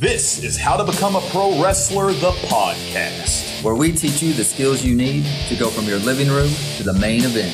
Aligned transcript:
This 0.00 0.44
is 0.44 0.56
How 0.56 0.76
to 0.76 0.84
Become 0.84 1.16
a 1.16 1.20
Pro 1.22 1.60
Wrestler, 1.60 2.12
the 2.12 2.30
podcast. 2.46 3.64
where 3.64 3.74
we 3.74 3.90
teach 3.90 4.22
you 4.22 4.32
the 4.32 4.44
skills 4.44 4.84
you 4.84 4.94
need 4.94 5.26
to 5.48 5.56
go 5.56 5.70
from 5.70 5.86
your 5.86 5.98
living 5.98 6.28
room 6.28 6.52
to 6.76 6.84
the 6.84 6.92
main 6.92 7.22
event. 7.24 7.52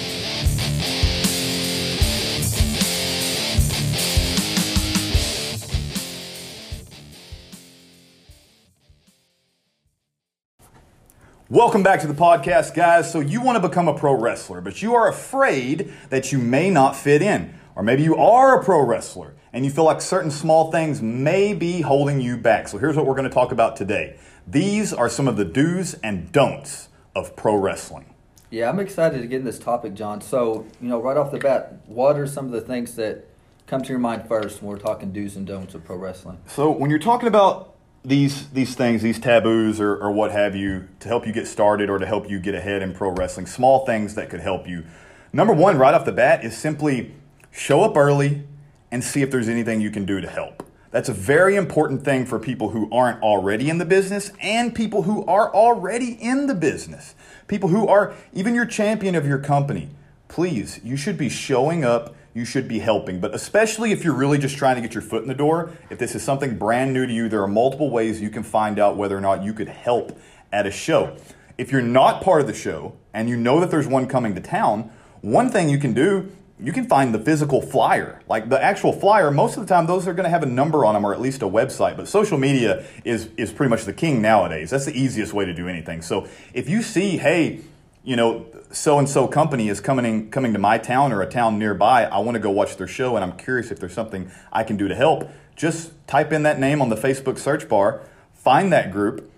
Welcome 11.49 11.83
back 11.83 12.01
to 12.01 12.07
the 12.07 12.13
podcast, 12.13 12.75
guys. 12.75 13.11
So, 13.11 13.21
you 13.21 13.41
want 13.41 13.63
to 13.63 13.67
become 13.67 13.89
a 13.89 13.95
pro 13.95 14.21
wrestler, 14.21 14.61
but 14.61 14.83
you 14.83 14.95
are 14.95 15.09
afraid 15.09 15.95
that 16.11 16.31
you 16.31 16.37
may 16.37 16.69
not 16.69 16.95
fit 16.95 17.23
in. 17.23 17.55
Or 17.75 17.83
maybe 17.83 18.03
you 18.03 18.17
are 18.17 18.61
a 18.61 18.63
pro 18.63 18.83
wrestler 18.83 19.35
and 19.55 19.65
you 19.65 19.71
feel 19.71 19.85
like 19.85 20.03
certain 20.03 20.33
small 20.33 20.71
things 20.73 21.01
may 21.01 21.55
be 21.55 21.81
holding 21.81 22.21
you 22.21 22.37
back. 22.37 22.69
So, 22.69 22.77
here's 22.77 22.97
what 22.97 23.07
we're 23.07 23.15
going 23.15 23.29
to 23.29 23.35
talk 23.35 23.53
about 23.53 23.77
today. 23.77 24.19
These 24.47 24.93
are 24.93 25.09
some 25.09 25.29
of 25.29 25.37
the 25.37 25.45
do's 25.45 25.95
and 25.95 26.31
don'ts 26.31 26.89
of 27.15 27.37
pro 27.37 27.55
wrestling. 27.57 28.13
Yeah, 28.51 28.69
I'm 28.69 28.81
excited 28.81 29.23
to 29.23 29.27
get 29.27 29.39
in 29.39 29.45
this 29.45 29.59
topic, 29.59 29.95
John. 29.95 30.21
So, 30.21 30.67
you 30.81 30.89
know, 30.89 31.01
right 31.01 31.17
off 31.17 31.31
the 31.31 31.39
bat, 31.39 31.81
what 31.87 32.19
are 32.19 32.27
some 32.27 32.47
of 32.47 32.53
the 32.53 32.61
things 32.61 32.97
that 32.97 33.27
come 33.67 33.83
to 33.83 33.89
your 33.89 33.99
mind 33.99 34.29
first 34.29 34.61
when 34.61 34.71
we're 34.71 34.79
talking 34.79 35.13
do's 35.13 35.37
and 35.37 35.47
don'ts 35.47 35.75
of 35.75 35.85
pro 35.85 35.97
wrestling? 35.97 36.39
So 36.47 36.71
when 36.71 36.91
you're 36.91 36.99
talking 36.99 37.29
about 37.29 37.75
these 38.05 38.51
these 38.51 38.75
things, 38.75 39.03
these 39.03 39.19
taboos 39.19 39.81
or, 39.81 39.97
or 39.97 40.13
what 40.13 40.31
have 40.33 40.55
you, 40.55 40.89
to 41.01 41.09
help 41.09 41.27
you 41.27 41.33
get 41.33 41.47
started 41.47 41.89
or 41.89 41.99
to 41.99 42.07
help 42.07 42.29
you 42.29 42.39
get 42.39 42.55
ahead 42.55 42.83
in 42.83 42.93
pro 42.93 43.11
wrestling, 43.11 43.47
small 43.47 43.87
things 43.87 44.15
that 44.17 44.31
could 44.31 44.41
help 44.41 44.69
you. 44.69 44.85
Number 45.33 45.53
one, 45.53 45.79
right 45.79 45.95
off 45.95 46.05
the 46.05 46.13
bat, 46.13 46.45
is 46.45 46.57
simply 46.57 47.15
show 47.51 47.83
up 47.83 47.97
early 47.97 48.45
and 48.95 49.03
see 49.03 49.23
if 49.23 49.31
there's 49.33 49.49
anything 49.49 49.81
you 49.81 49.91
can 49.91 50.05
do 50.05 50.21
to 50.21 50.29
help. 50.29 50.63
That's 50.93 51.09
a 51.09 51.13
very 51.13 51.57
important 51.57 52.05
thing 52.05 52.27
for 52.27 52.39
people 52.39 52.69
who 52.69 52.89
aren't 52.93 53.21
already 53.25 53.69
in 53.69 53.79
the 53.79 53.85
business 53.85 54.31
and 54.41 54.73
people 54.73 55.03
who 55.03 55.27
are 55.27 55.53
already 55.53 56.13
in 56.13 56.47
the 56.47 56.55
business. 56.55 57.17
People 57.49 57.71
who 57.71 57.89
are 57.89 58.15
even 58.33 58.55
your 58.55 58.67
champion 58.67 59.17
of 59.17 59.27
your 59.27 59.39
company. 59.39 59.89
Please, 60.29 60.79
you 60.85 60.97
should 60.97 61.19
be 61.19 61.29
showing 61.29 61.85
up 61.85 62.15
you 62.35 62.45
should 62.45 62.69
be 62.69 62.79
helping. 62.79 63.19
But 63.19 63.35
especially 63.35 63.91
if 63.91 64.05
you're 64.05 64.15
really 64.15 64.39
just 64.39 64.57
trying 64.57 64.77
to 64.77 64.81
get 64.81 64.95
your 64.95 65.03
foot 65.03 65.23
in 65.23 65.29
the 65.29 65.35
door, 65.35 65.73
if 65.91 65.99
this 65.99 66.15
is 66.15 66.23
something 66.23 66.57
brand 66.57 66.95
new 66.95 67.05
to 67.05 67.13
you, 67.13 67.29
there 67.29 67.43
are 67.43 67.49
multiple 67.49 67.91
ways 67.91 68.21
you 68.21 68.31
can 68.31 68.45
find 68.45 68.79
out 68.79 68.97
whether 68.97 69.19
or 69.19 69.21
not 69.21 69.43
you 69.43 69.53
could 69.53 69.69
help 69.69 70.17
at 70.53 70.69
a 70.69 70.71
show. 70.71 71.17
If 71.59 71.73
you're 71.73 71.83
not 71.83 72.23
part 72.23 72.41
of 72.41 72.47
the 72.47 72.55
show 72.55 72.95
and 73.13 73.29
you 73.29 73.37
know 73.37 73.59
that 73.59 73.73
there's 73.73 73.89
one 73.89 74.07
coming 74.07 74.37
to 74.37 74.41
town, 74.41 74.93
one 75.21 75.51
thing 75.51 75.69
you 75.69 75.79
can 75.79 75.95
do, 75.95 76.31
you 76.65 76.73
can 76.73 76.87
find 76.87 77.15
the 77.15 77.19
physical 77.19 77.61
flyer. 77.61 78.23
Like 78.27 78.49
the 78.49 78.63
actual 78.63 78.95
flyer, 78.95 79.31
most 79.31 79.59
of 79.59 79.67
the 79.67 79.69
time 79.69 79.87
those 79.87 80.09
are 80.09 80.15
going 80.15 80.25
to 80.25 80.31
have 80.31 80.43
a 80.43 80.47
number 80.47 80.87
on 80.87 80.95
them 80.95 81.05
or 81.05 81.13
at 81.13 81.21
least 81.21 81.43
a 81.43 81.47
website. 81.47 81.97
But 81.97 82.09
social 82.09 82.39
media 82.39 82.87
is 83.05 83.29
is 83.37 83.53
pretty 83.53 83.69
much 83.69 83.85
the 83.85 83.93
king 83.93 84.23
nowadays. 84.23 84.71
That's 84.71 84.87
the 84.87 84.99
easiest 84.99 85.35
way 85.35 85.45
to 85.45 85.53
do 85.53 85.69
anything. 85.69 86.01
So 86.01 86.27
if 86.55 86.69
you 86.71 86.81
see, 86.81 87.19
hey, 87.19 87.61
you 88.03 88.17
know, 88.17 88.47
so 88.71 88.99
and 88.99 89.09
so 89.09 89.29
company 89.29 89.69
is 89.69 89.81
coming 89.81 90.07
in, 90.07 90.31
coming 90.31 90.55
to 90.55 90.59
my 90.59 90.79
town 90.79 91.13
or 91.13 91.21
a 91.21 91.29
town 91.29 91.59
nearby. 91.59 92.05
I 92.05 92.19
want 92.19 92.35
to 92.37 92.41
go 92.41 92.51
watch 92.51 92.77
their 92.77 92.87
show, 92.87 93.15
and 93.15 93.25
I'm 93.25 93.37
curious 93.37 93.71
if 93.71 93.79
there's 93.79 93.95
something 93.95 94.31
I 94.51 94.65
can 94.65 94.79
do 94.79 94.89
to 94.89 94.95
help. 94.95 95.29
Just 95.57 95.93
type 96.07 96.33
in 96.33 96.45
that 96.45 96.59
name 96.59 96.81
on 96.81 96.89
the 96.89 96.97
Facebook 96.97 97.39
search 97.39 97.69
bar, 97.69 98.01
find 98.33 98.73
that 98.73 98.91
group, 98.91 99.31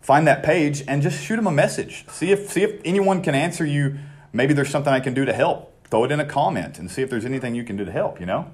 find 0.00 0.26
that 0.26 0.42
page, 0.42 0.84
and 0.86 1.02
just 1.02 1.22
shoot 1.24 1.36
them 1.36 1.46
a 1.46 1.52
message. 1.52 2.06
See 2.08 2.30
if 2.30 2.50
see 2.50 2.62
if 2.62 2.80
anyone 2.84 3.22
can 3.22 3.34
answer 3.34 3.64
you. 3.64 3.98
Maybe 4.34 4.52
there's 4.52 4.70
something 4.70 4.92
I 4.92 5.00
can 5.00 5.14
do 5.14 5.24
to 5.24 5.32
help. 5.32 5.73
Throw 5.90 6.04
it 6.04 6.12
in 6.12 6.20
a 6.20 6.26
comment 6.26 6.78
and 6.78 6.90
see 6.90 7.02
if 7.02 7.10
there's 7.10 7.24
anything 7.24 7.54
you 7.54 7.64
can 7.64 7.76
do 7.76 7.84
to 7.84 7.92
help. 7.92 8.20
You 8.20 8.26
know. 8.26 8.50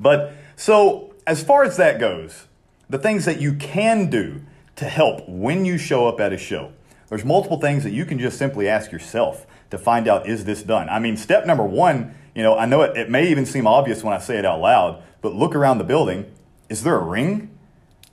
But 0.00 0.32
so 0.56 1.14
as 1.26 1.42
far 1.42 1.64
as 1.64 1.76
that 1.76 1.98
goes, 1.98 2.46
the 2.88 2.98
things 2.98 3.24
that 3.24 3.40
you 3.40 3.54
can 3.54 4.10
do 4.10 4.42
to 4.76 4.86
help 4.86 5.28
when 5.28 5.64
you 5.64 5.78
show 5.78 6.08
up 6.08 6.20
at 6.20 6.32
a 6.32 6.38
show. 6.38 6.72
There's 7.08 7.24
multiple 7.24 7.60
things 7.60 7.84
that 7.84 7.92
you 7.92 8.04
can 8.04 8.18
just 8.18 8.38
simply 8.38 8.68
ask 8.68 8.90
yourself 8.90 9.46
to 9.70 9.78
find 9.78 10.08
out 10.08 10.26
is 10.26 10.44
this 10.44 10.62
done? 10.62 10.88
I 10.88 10.98
mean, 10.98 11.16
step 11.16 11.46
number 11.46 11.64
one, 11.64 12.14
you 12.34 12.42
know, 12.42 12.56
I 12.56 12.66
know 12.66 12.82
it, 12.82 12.96
it 12.96 13.10
may 13.10 13.28
even 13.28 13.46
seem 13.46 13.66
obvious 13.66 14.02
when 14.02 14.14
I 14.14 14.18
say 14.18 14.36
it 14.38 14.44
out 14.44 14.60
loud, 14.60 15.02
but 15.20 15.34
look 15.34 15.54
around 15.54 15.78
the 15.78 15.84
building. 15.84 16.30
Is 16.68 16.82
there 16.82 16.96
a 16.96 17.02
ring? 17.02 17.53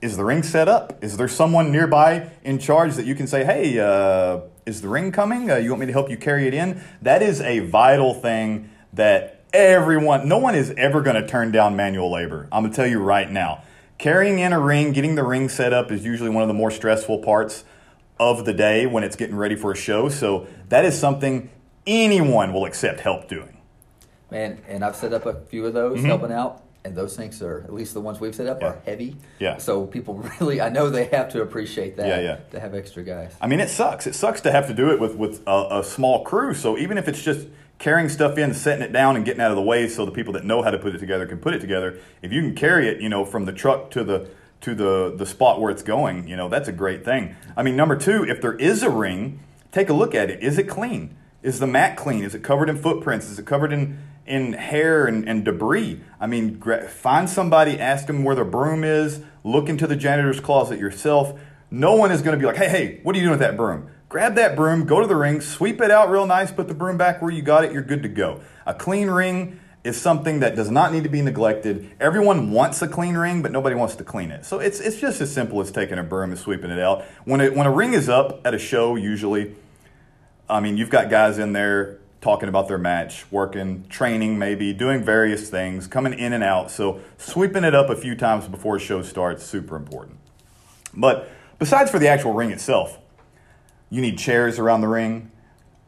Is 0.02 0.16
the 0.16 0.24
ring 0.24 0.42
set 0.42 0.68
up? 0.68 1.02
Is 1.02 1.16
there 1.16 1.28
someone 1.28 1.70
nearby 1.70 2.28
in 2.42 2.58
charge 2.58 2.96
that 2.96 3.06
you 3.06 3.14
can 3.14 3.28
say, 3.28 3.44
hey, 3.44 3.78
uh, 3.78 4.40
is 4.66 4.82
the 4.82 4.88
ring 4.88 5.12
coming? 5.12 5.48
Uh, 5.48 5.56
you 5.56 5.70
want 5.70 5.80
me 5.80 5.86
to 5.86 5.92
help 5.92 6.10
you 6.10 6.16
carry 6.16 6.48
it 6.48 6.54
in? 6.54 6.82
That 7.00 7.22
is 7.22 7.40
a 7.40 7.60
vital 7.60 8.12
thing 8.12 8.68
that 8.92 9.44
everyone, 9.52 10.28
no 10.28 10.38
one 10.38 10.56
is 10.56 10.74
ever 10.76 11.02
going 11.02 11.14
to 11.14 11.26
turn 11.26 11.52
down 11.52 11.76
manual 11.76 12.10
labor. 12.10 12.48
I'm 12.50 12.62
going 12.64 12.72
to 12.72 12.76
tell 12.76 12.86
you 12.86 12.98
right 12.98 13.30
now. 13.30 13.62
Carrying 13.98 14.40
in 14.40 14.52
a 14.52 14.58
ring, 14.58 14.92
getting 14.92 15.14
the 15.14 15.22
ring 15.22 15.48
set 15.48 15.72
up 15.72 15.92
is 15.92 16.04
usually 16.04 16.30
one 16.30 16.42
of 16.42 16.48
the 16.48 16.54
more 16.54 16.72
stressful 16.72 17.18
parts 17.18 17.64
of 18.18 18.44
the 18.44 18.52
day 18.52 18.86
when 18.86 19.04
it's 19.04 19.14
getting 19.14 19.36
ready 19.36 19.54
for 19.54 19.70
a 19.70 19.76
show. 19.76 20.08
So 20.08 20.48
that 20.68 20.84
is 20.84 20.98
something 20.98 21.48
anyone 21.86 22.52
will 22.52 22.64
accept 22.64 22.98
help 22.98 23.28
doing. 23.28 23.58
Man, 24.32 24.62
and 24.66 24.84
I've 24.84 24.96
set 24.96 25.12
up 25.12 25.26
a 25.26 25.42
few 25.42 25.64
of 25.66 25.74
those 25.74 26.02
helping 26.02 26.32
out, 26.32 26.64
and 26.84 26.96
those 26.96 27.16
things 27.16 27.40
are, 27.42 27.62
at 27.64 27.72
least 27.72 27.94
the 27.94 28.00
ones 28.00 28.20
we've 28.20 28.34
set 28.34 28.46
up. 28.46 28.60
Yeah. 28.60 28.68
are 28.68 28.82
heavy. 28.84 29.16
Yeah. 29.38 29.58
So 29.58 29.86
people 29.86 30.14
really, 30.40 30.60
I 30.60 30.68
know 30.68 30.90
they 30.90 31.04
have 31.06 31.30
to 31.30 31.42
appreciate 31.42 31.96
that. 31.96 32.08
Yeah, 32.08 32.20
yeah. 32.20 32.36
To 32.50 32.60
have 32.60 32.74
extra 32.74 33.02
guys. 33.02 33.34
I 33.40 33.46
mean, 33.46 33.60
it 33.60 33.70
sucks. 33.70 34.06
It 34.06 34.14
sucks 34.14 34.40
to 34.42 34.52
have 34.52 34.66
to 34.66 34.74
do 34.74 34.90
it 34.90 35.00
with, 35.00 35.14
with 35.14 35.42
a, 35.46 35.78
a 35.78 35.84
small 35.84 36.24
crew. 36.24 36.54
So 36.54 36.76
even 36.76 36.98
if 36.98 37.08
it's 37.08 37.22
just 37.22 37.46
carrying 37.78 38.08
stuff 38.08 38.38
in, 38.38 38.54
setting 38.54 38.82
it 38.82 38.92
down, 38.92 39.16
and 39.16 39.24
getting 39.24 39.40
out 39.40 39.50
of 39.50 39.56
the 39.56 39.62
way 39.62 39.88
so 39.88 40.04
the 40.04 40.12
people 40.12 40.32
that 40.32 40.44
know 40.44 40.62
how 40.62 40.70
to 40.70 40.78
put 40.78 40.94
it 40.94 40.98
together 40.98 41.26
can 41.26 41.38
put 41.38 41.54
it 41.54 41.60
together, 41.60 41.98
if 42.22 42.32
you 42.32 42.40
can 42.40 42.54
carry 42.54 42.88
it, 42.88 43.00
you 43.00 43.08
know, 43.08 43.24
from 43.24 43.44
the 43.44 43.52
truck 43.52 43.90
to 43.90 44.04
the 44.04 44.28
to 44.60 44.74
the 44.76 45.12
the 45.16 45.26
spot 45.26 45.60
where 45.60 45.70
it's 45.70 45.82
going, 45.82 46.28
you 46.28 46.36
know, 46.36 46.48
that's 46.48 46.68
a 46.68 46.72
great 46.72 47.04
thing. 47.04 47.34
I 47.56 47.62
mean, 47.62 47.76
number 47.76 47.96
two, 47.96 48.24
if 48.24 48.40
there 48.40 48.54
is 48.54 48.82
a 48.82 48.90
ring, 48.90 49.40
take 49.72 49.88
a 49.88 49.92
look 49.92 50.14
at 50.14 50.30
it. 50.30 50.42
Is 50.42 50.58
it 50.58 50.68
clean? 50.68 51.16
Is 51.42 51.58
the 51.58 51.66
mat 51.66 51.96
clean? 51.96 52.22
Is 52.22 52.34
it 52.36 52.44
covered 52.44 52.68
in 52.68 52.78
footprints? 52.78 53.28
Is 53.28 53.38
it 53.40 53.46
covered 53.46 53.72
in 53.72 53.98
in 54.26 54.52
hair 54.54 55.06
and, 55.06 55.28
and 55.28 55.44
debris? 55.44 56.00
I 56.20 56.26
mean, 56.26 56.60
find 56.88 57.28
somebody, 57.28 57.78
ask 57.78 58.06
them 58.06 58.24
where 58.24 58.34
the 58.34 58.44
broom 58.44 58.84
is. 58.84 59.22
Look 59.44 59.68
into 59.68 59.86
the 59.86 59.96
janitor's 59.96 60.40
closet 60.40 60.78
yourself. 60.78 61.38
No 61.70 61.94
one 61.94 62.12
is 62.12 62.22
going 62.22 62.38
to 62.38 62.40
be 62.40 62.46
like, 62.46 62.56
hey, 62.56 62.68
hey, 62.68 63.00
what 63.02 63.16
are 63.16 63.18
you 63.18 63.24
doing 63.24 63.38
with 63.38 63.40
that 63.40 63.56
broom? 63.56 63.88
Grab 64.08 64.34
that 64.34 64.54
broom, 64.54 64.84
go 64.84 65.00
to 65.00 65.06
the 65.06 65.16
ring, 65.16 65.40
sweep 65.40 65.80
it 65.80 65.90
out 65.90 66.10
real 66.10 66.26
nice, 66.26 66.52
put 66.52 66.68
the 66.68 66.74
broom 66.74 66.98
back 66.98 67.22
where 67.22 67.30
you 67.30 67.40
got 67.40 67.64
it, 67.64 67.72
you're 67.72 67.80
good 67.80 68.02
to 68.02 68.10
go. 68.10 68.42
A 68.66 68.74
clean 68.74 69.08
ring 69.08 69.58
is 69.84 69.98
something 69.98 70.40
that 70.40 70.54
does 70.54 70.70
not 70.70 70.92
need 70.92 71.02
to 71.02 71.08
be 71.08 71.22
neglected. 71.22 71.90
Everyone 71.98 72.50
wants 72.50 72.82
a 72.82 72.88
clean 72.88 73.16
ring, 73.16 73.40
but 73.40 73.50
nobody 73.50 73.74
wants 73.74 73.96
to 73.96 74.04
clean 74.04 74.30
it. 74.30 74.44
So 74.44 74.58
it's, 74.60 74.80
it's 74.80 75.00
just 75.00 75.22
as 75.22 75.32
simple 75.32 75.60
as 75.62 75.72
taking 75.72 75.98
a 75.98 76.02
broom 76.02 76.30
and 76.30 76.38
sweeping 76.38 76.70
it 76.70 76.78
out. 76.78 77.04
When, 77.24 77.40
it, 77.40 77.56
when 77.56 77.66
a 77.66 77.72
ring 77.72 77.94
is 77.94 78.10
up 78.10 78.46
at 78.46 78.52
a 78.52 78.58
show, 78.58 78.96
usually, 78.96 79.56
I 80.48 80.60
mean, 80.60 80.76
you've 80.76 80.90
got 80.90 81.08
guys 81.08 81.38
in 81.38 81.54
there 81.54 81.98
talking 82.22 82.48
about 82.48 82.68
their 82.68 82.78
match, 82.78 83.30
working, 83.30 83.84
training 83.88 84.38
maybe, 84.38 84.72
doing 84.72 85.04
various 85.04 85.50
things, 85.50 85.88
coming 85.88 86.14
in 86.14 86.32
and 86.32 86.42
out. 86.42 86.70
So 86.70 87.00
sweeping 87.18 87.64
it 87.64 87.74
up 87.74 87.90
a 87.90 87.96
few 87.96 88.14
times 88.14 88.46
before 88.46 88.78
show 88.78 89.02
starts 89.02 89.44
super 89.44 89.76
important. 89.76 90.18
But 90.94 91.28
besides 91.58 91.90
for 91.90 91.98
the 91.98 92.08
actual 92.08 92.32
ring 92.32 92.50
itself, 92.50 92.98
you 93.90 94.00
need 94.00 94.18
chairs 94.18 94.58
around 94.58 94.80
the 94.82 94.88
ring. 94.88 95.32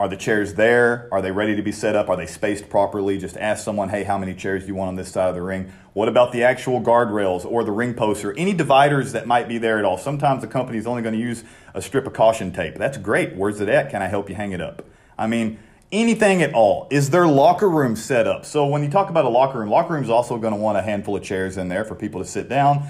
Are 0.01 0.09
the 0.09 0.17
chairs 0.17 0.55
there? 0.55 1.09
Are 1.13 1.23
they 1.23 1.31
ready 1.31 1.55
to 1.55 1.63
be 1.63 1.71
set 1.71 1.95
up? 1.95 2.09
Are 2.09 2.17
they 2.17 2.27
spaced 2.27 2.69
properly? 2.69 3.17
Just 3.17 3.37
ask 3.37 3.65
someone, 3.65 3.89
hey, 3.91 4.03
how 4.03 4.19
many 4.19 4.35
chairs 4.35 4.63
do 4.63 4.69
you 4.69 4.75
want 4.75 4.89
on 4.89 4.97
this 4.97 5.13
side 5.13 5.29
of 5.29 5.37
the 5.37 5.43
ring? 5.43 5.73
What 5.93 6.09
about 6.09 6.33
the 6.33 6.43
actual 6.43 6.81
guardrails 6.81 7.47
or 7.47 7.63
the 7.63 7.71
ring 7.71 7.95
posts 7.95 8.25
or 8.25 8.33
any 8.33 8.53
dividers 8.53 9.13
that 9.13 9.29
might 9.29 9.47
be 9.47 9.57
there 9.57 9.79
at 9.79 9.85
all? 9.85 9.97
Sometimes 9.97 10.41
the 10.41 10.49
company 10.49 10.79
is 10.79 10.87
only 10.89 11.03
going 11.03 11.15
to 11.15 11.21
use 11.21 11.45
a 11.75 11.81
strip 11.81 12.09
of 12.09 12.13
caution 12.13 12.53
tape. 12.53 12.75
That's 12.75 12.99
great. 12.99 13.37
Where's 13.37 13.61
it 13.61 13.69
at? 13.69 13.89
Can 13.89 14.03
I 14.03 14.09
help 14.09 14.29
you 14.29 14.35
hang 14.35 14.51
it 14.51 14.61
up? 14.61 14.85
I 15.17 15.29
mean, 15.29 15.61
anything 15.95 16.43
at 16.43 16.53
all. 16.53 16.89
Is 16.91 17.11
their 17.11 17.27
locker 17.27 17.71
room 17.71 17.97
set 17.97 18.27
up? 18.27 18.45
So 18.45 18.67
when 18.67 18.83
you 18.83 18.91
talk 18.91 19.09
about 19.09 19.25
a 19.25 19.29
locker 19.29 19.61
room, 19.61 19.71
locker 19.71 19.95
room's 19.95 20.11
also 20.11 20.37
going 20.37 20.53
to 20.53 20.59
want 20.59 20.77
a 20.77 20.83
handful 20.83 21.17
of 21.17 21.23
chairs 21.23 21.57
in 21.57 21.69
there 21.69 21.85
for 21.85 21.95
people 21.95 22.21
to 22.21 22.27
sit 22.27 22.49
down. 22.49 22.87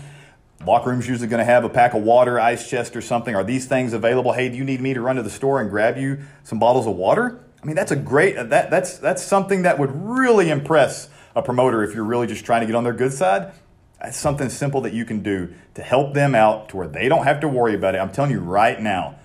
Locker 0.67 0.91
room's 0.91 1.07
usually 1.07 1.29
going 1.29 1.41
to 1.41 1.45
have 1.45 1.65
a 1.65 1.69
pack 1.69 1.95
of 1.95 2.03
water, 2.03 2.41
ice 2.41 2.69
chest, 2.69 2.97
or 2.97 3.03
something. 3.03 3.35
Are 3.35 3.45
these 3.45 3.67
things 3.67 3.93
available? 3.93 4.33
Hey, 4.33 4.49
do 4.49 4.57
you 4.57 4.65
need 4.65 4.81
me 4.81 4.95
to 4.95 5.03
run 5.03 5.17
to 5.17 5.23
the 5.23 5.31
store 5.31 5.61
and 5.61 5.69
grab 5.69 5.99
you 5.99 6.21
some 6.43 6.59
bottles 6.59 6.87
of 6.87 6.97
water? 6.97 7.45
I 7.63 7.67
mean, 7.67 7.77
that's 7.77 7.93
a 7.93 7.97
great 7.97 8.37
uh, 8.37 8.45
that 8.45 8.71
that's 8.71 8.99
that's 8.99 9.23
something 9.23 9.63
that 9.63 9.79
would 9.79 9.91
really 9.95 10.51
impress 10.51 11.09
a 11.37 11.43
promoter 11.43 11.83
if 11.83 11.95
you're 11.95 12.05
really 12.05 12.27
just 12.27 12.45
trying 12.45 12.61
to 12.61 12.67
get 12.67 12.75
on 12.75 12.85
their 12.85 12.93
good 12.95 13.13
side. 13.13 13.53
That's 14.01 14.17
something 14.17 14.49
simple 14.49 14.83
that 14.83 14.93
you 14.93 15.05
can 15.05 15.23
do 15.23 15.55
to 15.75 15.83
help 15.83 16.15
them 16.15 16.35
out 16.35 16.71
to 16.71 16.77
where 16.77 16.89
they 16.89 17.09
don't 17.09 17.25
have 17.25 17.41
to 17.41 17.49
worry 17.49 17.75
about 17.75 17.95
it. 17.95 17.99
I'm 17.99 18.13
telling 18.13 18.31
you 18.31 18.41
right 18.41 18.81
now, 18.81 19.17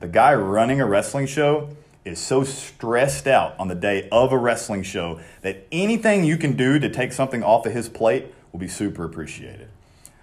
the 0.00 0.08
guy 0.08 0.34
running 0.34 0.80
a 0.80 0.86
wrestling 0.86 1.26
show 1.26 1.70
is 2.08 2.18
so 2.18 2.42
stressed 2.42 3.26
out 3.26 3.54
on 3.58 3.68
the 3.68 3.74
day 3.74 4.08
of 4.10 4.32
a 4.32 4.38
wrestling 4.38 4.82
show 4.82 5.20
that 5.42 5.66
anything 5.70 6.24
you 6.24 6.36
can 6.36 6.56
do 6.56 6.78
to 6.78 6.88
take 6.88 7.12
something 7.12 7.42
off 7.42 7.66
of 7.66 7.72
his 7.72 7.88
plate 7.88 8.34
will 8.52 8.60
be 8.60 8.68
super 8.68 9.04
appreciated. 9.04 9.68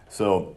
So 0.10 0.56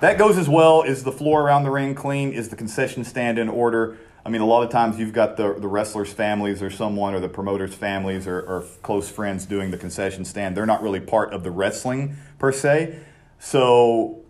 that 0.00 0.18
goes 0.18 0.36
as 0.36 0.48
well. 0.48 0.82
Is 0.82 1.04
the 1.04 1.12
floor 1.12 1.42
around 1.42 1.62
the 1.62 1.70
ring 1.70 1.94
clean? 1.94 2.32
Is 2.32 2.48
the 2.48 2.56
concession 2.56 3.04
stand 3.04 3.38
in 3.38 3.48
order? 3.48 3.96
I 4.26 4.30
mean, 4.30 4.40
a 4.40 4.46
lot 4.46 4.62
of 4.62 4.70
times 4.70 4.98
you've 4.98 5.12
got 5.12 5.36
the, 5.36 5.54
the 5.54 5.68
wrestlers' 5.68 6.12
families 6.12 6.62
or 6.62 6.70
someone 6.70 7.14
or 7.14 7.20
the 7.20 7.28
promoters' 7.28 7.74
families 7.74 8.26
or, 8.26 8.40
or 8.40 8.64
close 8.82 9.10
friends 9.10 9.44
doing 9.44 9.70
the 9.70 9.76
concession 9.76 10.24
stand. 10.24 10.56
They're 10.56 10.66
not 10.66 10.82
really 10.82 11.00
part 11.00 11.32
of 11.32 11.42
the 11.42 11.50
wrestling 11.50 12.16
per 12.38 12.50
se. 12.50 12.98
So 13.38 14.20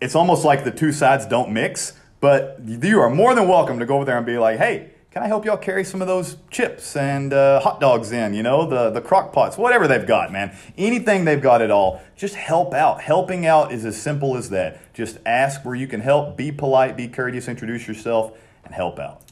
it's 0.00 0.14
almost 0.14 0.44
like 0.44 0.64
the 0.64 0.72
two 0.72 0.92
sides 0.92 1.24
don't 1.26 1.52
mix. 1.52 1.94
But 2.20 2.58
you 2.64 3.00
are 3.00 3.10
more 3.10 3.34
than 3.34 3.46
welcome 3.48 3.78
to 3.78 3.86
go 3.86 3.96
over 3.96 4.06
there 4.06 4.16
and 4.16 4.24
be 4.24 4.38
like, 4.38 4.58
hey, 4.58 4.90
can 5.14 5.22
I 5.22 5.28
help 5.28 5.44
y'all 5.44 5.56
carry 5.56 5.84
some 5.84 6.02
of 6.02 6.08
those 6.08 6.36
chips 6.50 6.96
and 6.96 7.32
uh, 7.32 7.60
hot 7.60 7.80
dogs 7.80 8.10
in, 8.10 8.34
you 8.34 8.42
know, 8.42 8.66
the, 8.66 8.90
the 8.90 9.00
crock 9.00 9.32
pots, 9.32 9.56
whatever 9.56 9.86
they've 9.86 10.04
got, 10.04 10.32
man. 10.32 10.56
Anything 10.76 11.24
they've 11.24 11.40
got 11.40 11.62
at 11.62 11.70
all. 11.70 12.02
Just 12.16 12.34
help 12.34 12.74
out. 12.74 13.00
Helping 13.00 13.46
out 13.46 13.70
is 13.70 13.84
as 13.84 13.96
simple 13.96 14.36
as 14.36 14.50
that. 14.50 14.92
Just 14.92 15.18
ask 15.24 15.64
where 15.64 15.76
you 15.76 15.86
can 15.86 16.00
help, 16.00 16.36
be 16.36 16.50
polite, 16.50 16.96
be 16.96 17.06
courteous, 17.06 17.46
introduce 17.46 17.86
yourself, 17.86 18.36
and 18.64 18.74
help 18.74 18.98
out. 18.98 19.22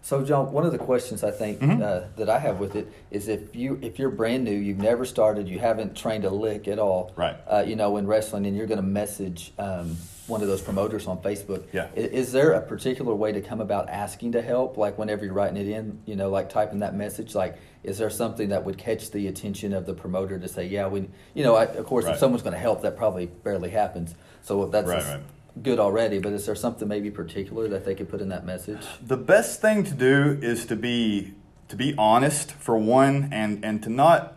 So, 0.00 0.24
John, 0.24 0.52
one 0.52 0.64
of 0.64 0.70
the 0.70 0.78
questions 0.78 1.24
I 1.24 1.32
think 1.32 1.58
Mm-hmm. 1.58 1.82
uh, 1.82 2.00
that 2.18 2.30
I 2.30 2.38
have 2.38 2.60
with 2.60 2.76
it 2.76 2.92
is 3.10 3.26
if 3.26 3.56
you 3.56 3.80
if 3.82 3.98
you're 3.98 4.10
brand 4.10 4.44
new, 4.44 4.54
you've 4.54 4.78
never 4.78 5.04
started, 5.04 5.48
you 5.48 5.58
haven't 5.58 5.96
trained 5.96 6.24
a 6.24 6.30
lick 6.30 6.68
at 6.68 6.78
all, 6.78 7.12
Right. 7.16 7.36
Uh, 7.48 7.64
you 7.66 7.74
know, 7.74 7.96
in 7.96 8.06
wrestling, 8.06 8.46
and 8.46 8.56
you're 8.56 8.68
going 8.68 8.80
to 8.80 8.86
message 8.86 9.52
um, 9.58 9.96
one 10.28 10.40
of 10.40 10.48
those 10.48 10.62
promoters 10.62 11.06
on 11.06 11.18
Facebook. 11.18 11.64
Yeah. 11.72 11.88
i- 11.96 12.00
Is, 12.00 12.32
there 12.32 12.52
a 12.52 12.60
particular 12.60 13.14
way 13.14 13.32
to 13.32 13.40
come 13.40 13.60
about 13.60 13.88
asking 13.88 14.32
to 14.32 14.42
help? 14.42 14.76
Like 14.76 14.96
whenever 14.98 15.24
you're 15.24 15.34
writing 15.34 15.56
it 15.56 15.68
in, 15.68 16.00
you 16.06 16.14
know, 16.16 16.30
like 16.30 16.48
typing 16.48 16.78
that 16.80 16.94
message, 16.94 17.34
like 17.34 17.56
is 17.82 17.98
there 17.98 18.10
something 18.10 18.50
that 18.50 18.64
would 18.64 18.78
catch 18.78 19.10
the 19.10 19.26
attention 19.26 19.72
of 19.72 19.86
the 19.86 19.94
promoter 19.94 20.38
to 20.38 20.46
say, 20.48 20.66
yeah, 20.66 20.86
we, 20.86 21.08
you 21.34 21.42
know, 21.42 21.56
I, 21.56 21.64
of 21.64 21.84
course, 21.86 22.04
Right. 22.04 22.14
if 22.14 22.20
someone's 22.20 22.42
going 22.42 22.52
to 22.54 22.58
help, 22.60 22.82
that 22.82 22.96
probably 22.96 23.26
barely 23.26 23.70
happens. 23.70 24.14
So 24.42 24.66
that's 24.66 24.86
Right, 24.88 25.04
right. 25.04 25.20
good 25.62 25.80
already. 25.80 26.18
But 26.20 26.32
is 26.32 26.46
there 26.46 26.54
something 26.54 26.86
maybe 26.86 27.10
particular 27.10 27.68
that 27.68 27.84
they 27.84 27.94
could 27.96 28.08
put 28.08 28.20
in 28.20 28.28
that 28.28 28.46
message? 28.46 28.86
The 29.04 29.16
best 29.16 29.60
thing 29.60 29.82
to 29.84 29.94
do 29.94 30.38
is 30.40 30.64
to 30.66 30.76
be 30.76 31.34
to 31.68 31.76
be 31.76 31.94
honest 31.96 32.52
for 32.52 32.76
one, 32.76 33.30
and 33.32 33.64
and 33.64 33.82
to 33.82 33.88
not 33.90 34.36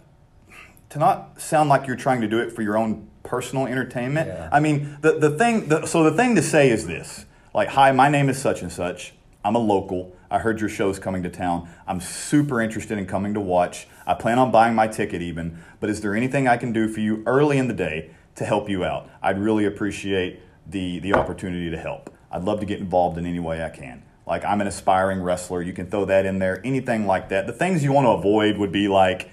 to 0.90 1.00
not 1.00 1.40
sound 1.42 1.70
like 1.70 1.86
you're 1.86 1.96
trying 1.98 2.22
to 2.22 2.28
do 2.28 2.40
it 2.40 2.52
for 2.54 2.62
your 2.62 2.78
own 2.78 3.10
personal 3.26 3.68
entertainment. 3.68 4.28
Yeah. 4.28 4.50
I 4.52 4.60
mean, 4.60 4.98
the 5.02 5.20
the 5.20 5.32
thing. 5.32 5.68
The, 5.68 5.86
so 5.86 6.04
the 6.04 6.16
thing 6.16 6.36
to 6.36 6.42
say 6.42 6.70
is 6.70 6.88
this: 6.88 7.26
like, 7.54 7.70
hi, 7.70 7.92
my 7.92 8.08
name 8.08 8.30
is 8.30 8.38
such 8.38 8.62
and 8.62 8.72
such. 8.72 9.14
I'm 9.44 9.56
a 9.56 9.60
local. 9.60 10.16
I 10.32 10.40
heard 10.40 10.60
your 10.60 10.70
show's 10.70 10.98
coming 10.98 11.22
to 11.24 11.30
town. 11.30 11.70
I'm 11.88 12.02
super 12.02 12.62
interested 12.62 12.98
in 12.98 13.06
coming 13.06 13.34
to 13.36 13.40
watch. 13.40 13.88
I 14.08 14.16
plan 14.16 14.40
on 14.40 14.52
buying 14.52 14.74
my 14.74 14.88
ticket 14.88 15.22
even. 15.22 15.64
But 15.80 15.90
is 15.90 16.02
there 16.02 16.16
anything 16.16 16.48
I 16.48 16.58
can 16.58 16.74
do 16.74 16.88
for 16.88 17.00
you 17.00 17.24
early 17.26 17.58
in 17.58 17.68
the 17.68 17.74
day 17.74 18.10
to 18.36 18.46
help 18.46 18.70
you 18.70 18.84
out? 18.84 19.10
I'd 19.22 19.40
really 19.40 19.66
appreciate 19.66 20.40
the 20.66 21.00
the 21.00 21.14
opportunity 21.14 21.70
to 21.70 21.78
help. 21.78 22.10
I'd 22.32 22.44
love 22.44 22.60
to 22.60 22.66
get 22.66 22.80
involved 22.80 23.18
in 23.18 23.26
any 23.26 23.40
way 23.40 23.64
I 23.64 23.70
can. 23.70 24.04
Like 24.26 24.44
I'm 24.44 24.62
an 24.62 24.68
aspiring 24.68 25.22
wrestler. 25.22 25.62
You 25.62 25.74
can 25.74 25.90
throw 25.90 26.06
that 26.06 26.26
in 26.26 26.40
there. 26.40 26.60
Anything 26.66 27.06
like 27.06 27.30
that. 27.30 27.46
The 27.48 27.54
things 27.54 27.84
you 27.84 27.92
want 27.92 28.06
to 28.06 28.12
avoid 28.12 28.58
would 28.58 28.72
be 28.72 28.88
like 28.88 29.30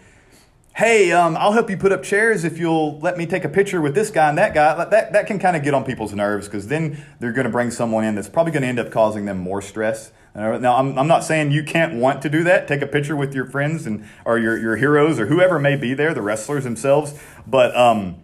hey, 0.74 1.12
um, 1.12 1.36
I'll 1.36 1.52
help 1.52 1.68
you 1.68 1.76
put 1.76 1.92
up 1.92 2.02
chairs 2.02 2.44
if 2.44 2.58
you'll 2.58 2.98
let 3.00 3.18
me 3.18 3.26
take 3.26 3.44
a 3.44 3.48
picture 3.48 3.80
with 3.80 3.94
this 3.94 4.10
guy 4.10 4.28
and 4.28 4.38
that 4.38 4.54
guy. 4.54 4.84
That, 4.84 5.12
that 5.12 5.26
can 5.26 5.38
kind 5.38 5.56
of 5.56 5.62
get 5.62 5.74
on 5.74 5.84
people's 5.84 6.12
nerves 6.12 6.46
because 6.46 6.68
then 6.68 7.04
they're 7.20 7.32
going 7.32 7.44
to 7.44 7.50
bring 7.50 7.70
someone 7.70 8.04
in 8.04 8.14
that's 8.14 8.28
probably 8.28 8.52
going 8.52 8.62
to 8.62 8.68
end 8.68 8.78
up 8.78 8.90
causing 8.90 9.24
them 9.26 9.38
more 9.38 9.60
stress. 9.60 10.12
Uh, 10.34 10.58
Now, 10.58 10.76
I'm, 10.76 10.98
I'm 10.98 11.08
not 11.08 11.24
saying 11.24 11.50
you 11.50 11.62
can't 11.62 11.94
want 11.94 12.22
to 12.22 12.30
do 12.30 12.42
that. 12.44 12.66
Take 12.66 12.80
a 12.80 12.86
picture 12.86 13.14
with 13.14 13.34
your 13.34 13.44
friends 13.44 13.86
and 13.86 14.06
or 14.24 14.38
your, 14.38 14.56
your 14.56 14.76
heroes 14.76 15.20
or 15.20 15.26
whoever 15.26 15.58
may 15.58 15.76
be 15.76 15.92
there, 15.92 16.14
the 16.14 16.22
wrestlers 16.22 16.64
themselves. 16.64 17.20
But 17.46 17.76
um, 17.76 18.16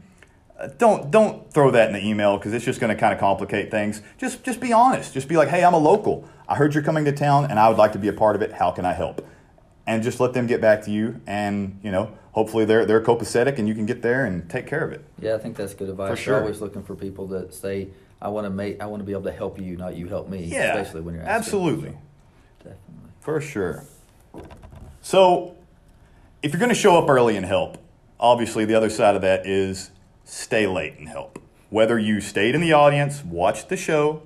don't 0.79 1.11
don't 1.11 1.53
throw 1.53 1.71
that 1.71 1.89
in 1.89 1.93
the 1.93 2.05
email 2.05 2.39
because 2.39 2.53
it's 2.53 2.65
just 2.65 2.81
going 2.81 2.95
to 2.95 2.99
kind 2.99 3.12
of 3.12 3.21
complicate 3.21 3.71
things. 3.71 4.00
Just 4.17 4.43
just 4.43 4.59
be 4.59 4.73
honest. 4.73 5.12
Just 5.12 5.29
be 5.29 5.37
like, 5.37 5.49
hey, 5.49 5.62
I'm 5.65 5.75
a 5.75 5.79
local. 5.79 6.27
I 6.49 6.55
heard 6.55 6.73
you're 6.73 6.83
coming 6.83 7.05
to 7.05 7.12
town 7.12 7.45
and 7.50 7.59
I 7.59 7.69
would 7.69 7.77
like 7.77 7.93
to 7.93 7.99
be 7.99 8.09
a 8.09 8.12
part 8.12 8.37
of 8.37 8.43
it. 8.43 8.55
How 8.55 8.71
can 8.71 8.87
I 8.87 8.95
help? 8.95 9.27
And 9.88 10.02
just 10.02 10.20
let 10.20 10.35
them 10.35 10.46
get 10.46 10.61
back 10.61 10.82
to 10.82 10.90
you, 10.90 11.19
and 11.26 11.81
you 11.82 11.90
know, 11.90 12.12
hopefully 12.32 12.67
they're 12.67 12.85
they're 12.85 13.00
copacetic 13.00 13.58
and 13.58 13.67
you 13.67 13.75
can 13.75 13.87
get 13.87 14.02
there 14.02 14.26
and 14.26 14.49
take 14.50 14.67
care 14.67 14.85
of 14.85 14.93
it. 14.93 15.02
Yeah, 15.19 15.35
I 15.35 15.38
think 15.38 15.56
that's 15.56 15.73
good 15.73 15.88
advice. 15.88 16.11
For 16.11 16.17
sure. 16.17 16.35
You're 16.35 16.43
always 16.43 16.61
looking 16.61 16.82
for 16.82 16.94
people 16.94 17.26
that 17.29 17.55
say, 17.55 17.88
"I 18.20 18.29
want 18.29 18.44
to 18.44 18.50
make, 18.50 18.82
I 18.82 18.87
want 18.87 19.00
to 19.00 19.06
be 19.06 19.12
able 19.12 19.23
to 19.23 19.32
help 19.32 19.58
you, 19.58 19.79
not 19.79 19.96
you 19.96 20.06
help 20.06 20.29
me." 20.29 20.44
Yeah, 20.44 20.75
especially 20.75 21.00
when 21.00 21.14
you're 21.14 21.23
asking. 21.25 21.37
absolutely 21.37 21.96
Definitely. 22.58 23.11
for 23.20 23.40
sure. 23.40 23.85
So, 25.00 25.56
if 26.43 26.52
you're 26.52 26.61
going 26.61 26.69
to 26.69 26.75
show 26.75 26.99
up 27.02 27.08
early 27.08 27.38
and 27.38 27.46
help, 27.46 27.79
obviously 28.20 28.67
the 28.67 28.75
other 28.75 28.90
side 28.90 29.14
of 29.17 29.23
that 29.23 29.46
is 29.46 29.90
stay 30.25 30.67
late 30.67 30.99
and 30.99 31.08
help. 31.08 31.38
Whether 31.70 31.99
you 31.99 32.20
stayed 32.20 32.55
in 32.55 32.61
the 32.61 32.75
audience, 32.75 33.25
watched 33.25 33.70
the 33.70 33.76
show, 33.79 34.23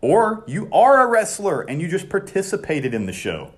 or 0.00 0.42
you 0.48 0.68
are 0.72 1.06
a 1.06 1.06
wrestler 1.06 1.62
and 1.62 1.80
you 1.80 1.86
just 1.86 2.08
participated 2.08 2.94
in 2.94 3.06
the 3.06 3.12
show, 3.12 3.52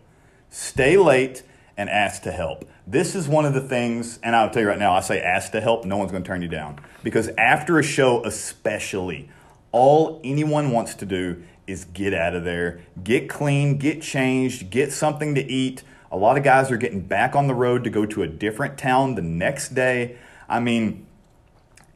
stay 0.50 0.96
late 0.96 1.42
and 1.76 1.90
ask 1.90 2.22
to 2.22 2.32
help. 2.32 2.64
This 2.86 3.14
is 3.14 3.28
one 3.28 3.44
of 3.44 3.52
the 3.52 3.60
things, 3.60 4.18
and 4.22 4.34
I'll 4.34 4.50
tell 4.50 4.62
you 4.62 4.68
right 4.68 4.78
now, 4.78 4.94
I 4.94 5.00
say 5.00 5.20
ask 5.20 5.52
to 5.52 5.60
help, 5.60 5.84
no 5.84 5.96
one's 5.96 6.10
going 6.10 6.22
to 6.22 6.26
turn 6.26 6.42
you 6.42 6.48
down. 6.48 6.78
Because 7.02 7.28
after 7.36 7.78
a 7.78 7.82
show, 7.82 8.24
especially, 8.24 9.28
all 9.72 10.20
anyone 10.24 10.70
wants 10.70 10.94
to 10.96 11.06
do 11.06 11.42
is 11.66 11.84
get 11.84 12.14
out 12.14 12.34
of 12.34 12.44
there, 12.44 12.80
get 13.02 13.28
clean, 13.28 13.76
get 13.76 14.00
changed, 14.00 14.70
get 14.70 14.92
something 14.92 15.34
to 15.34 15.44
eat. 15.44 15.82
A 16.10 16.16
lot 16.16 16.38
of 16.38 16.44
guys 16.44 16.70
are 16.70 16.76
getting 16.76 17.00
back 17.00 17.34
on 17.34 17.48
the 17.48 17.54
road 17.54 17.84
to 17.84 17.90
go 17.90 18.06
to 18.06 18.22
a 18.22 18.28
different 18.28 18.78
town 18.78 19.16
the 19.16 19.22
next 19.22 19.74
day. 19.74 20.16
I 20.48 20.60
mean, 20.60 21.05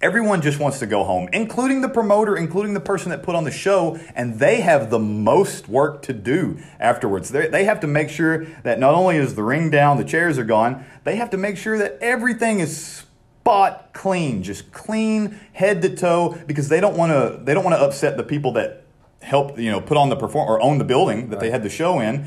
Everyone 0.02 0.40
just 0.40 0.58
wants 0.58 0.78
to 0.78 0.86
go 0.86 1.04
home, 1.04 1.28
including 1.30 1.82
the 1.82 1.88
promoter, 1.88 2.34
including 2.34 2.72
the 2.72 2.80
person 2.80 3.10
that 3.10 3.22
put 3.22 3.34
on 3.34 3.44
the 3.44 3.50
show, 3.50 4.00
and 4.14 4.38
they 4.38 4.62
have 4.62 4.88
the 4.88 4.98
most 4.98 5.68
work 5.68 6.00
to 6.02 6.14
do 6.14 6.58
afterwards. 6.78 7.28
They 7.28 7.48
they 7.48 7.64
have 7.64 7.80
to 7.80 7.86
make 7.86 8.08
sure 8.08 8.46
that 8.62 8.78
not 8.78 8.94
only 8.94 9.16
is 9.16 9.34
the 9.34 9.42
ring 9.42 9.68
down, 9.68 9.98
the 9.98 10.04
chairs 10.04 10.38
are 10.38 10.44
gone, 10.44 10.86
they 11.04 11.16
have 11.16 11.28
to 11.30 11.36
make 11.36 11.58
sure 11.58 11.76
that 11.76 11.98
everything 12.00 12.60
is 12.60 13.04
spot 13.42 13.92
clean, 13.92 14.42
just 14.42 14.72
clean 14.72 15.38
head 15.52 15.82
to 15.82 15.94
toe, 15.94 16.38
because 16.46 16.70
they 16.70 16.80
don't 16.80 16.96
want 16.96 17.12
to 17.12 17.38
they 17.44 17.52
don't 17.52 17.64
want 17.64 17.76
to 17.76 17.82
upset 17.82 18.16
the 18.16 18.22
people 18.22 18.52
that 18.52 18.84
help 19.20 19.58
you 19.58 19.70
know 19.70 19.82
put 19.82 19.98
on 19.98 20.08
the 20.08 20.16
perform 20.16 20.48
or 20.48 20.62
own 20.62 20.78
the 20.78 20.84
building 20.84 21.28
that 21.28 21.40
they 21.40 21.50
had 21.50 21.62
the 21.62 21.68
show 21.68 22.00
in, 22.00 22.26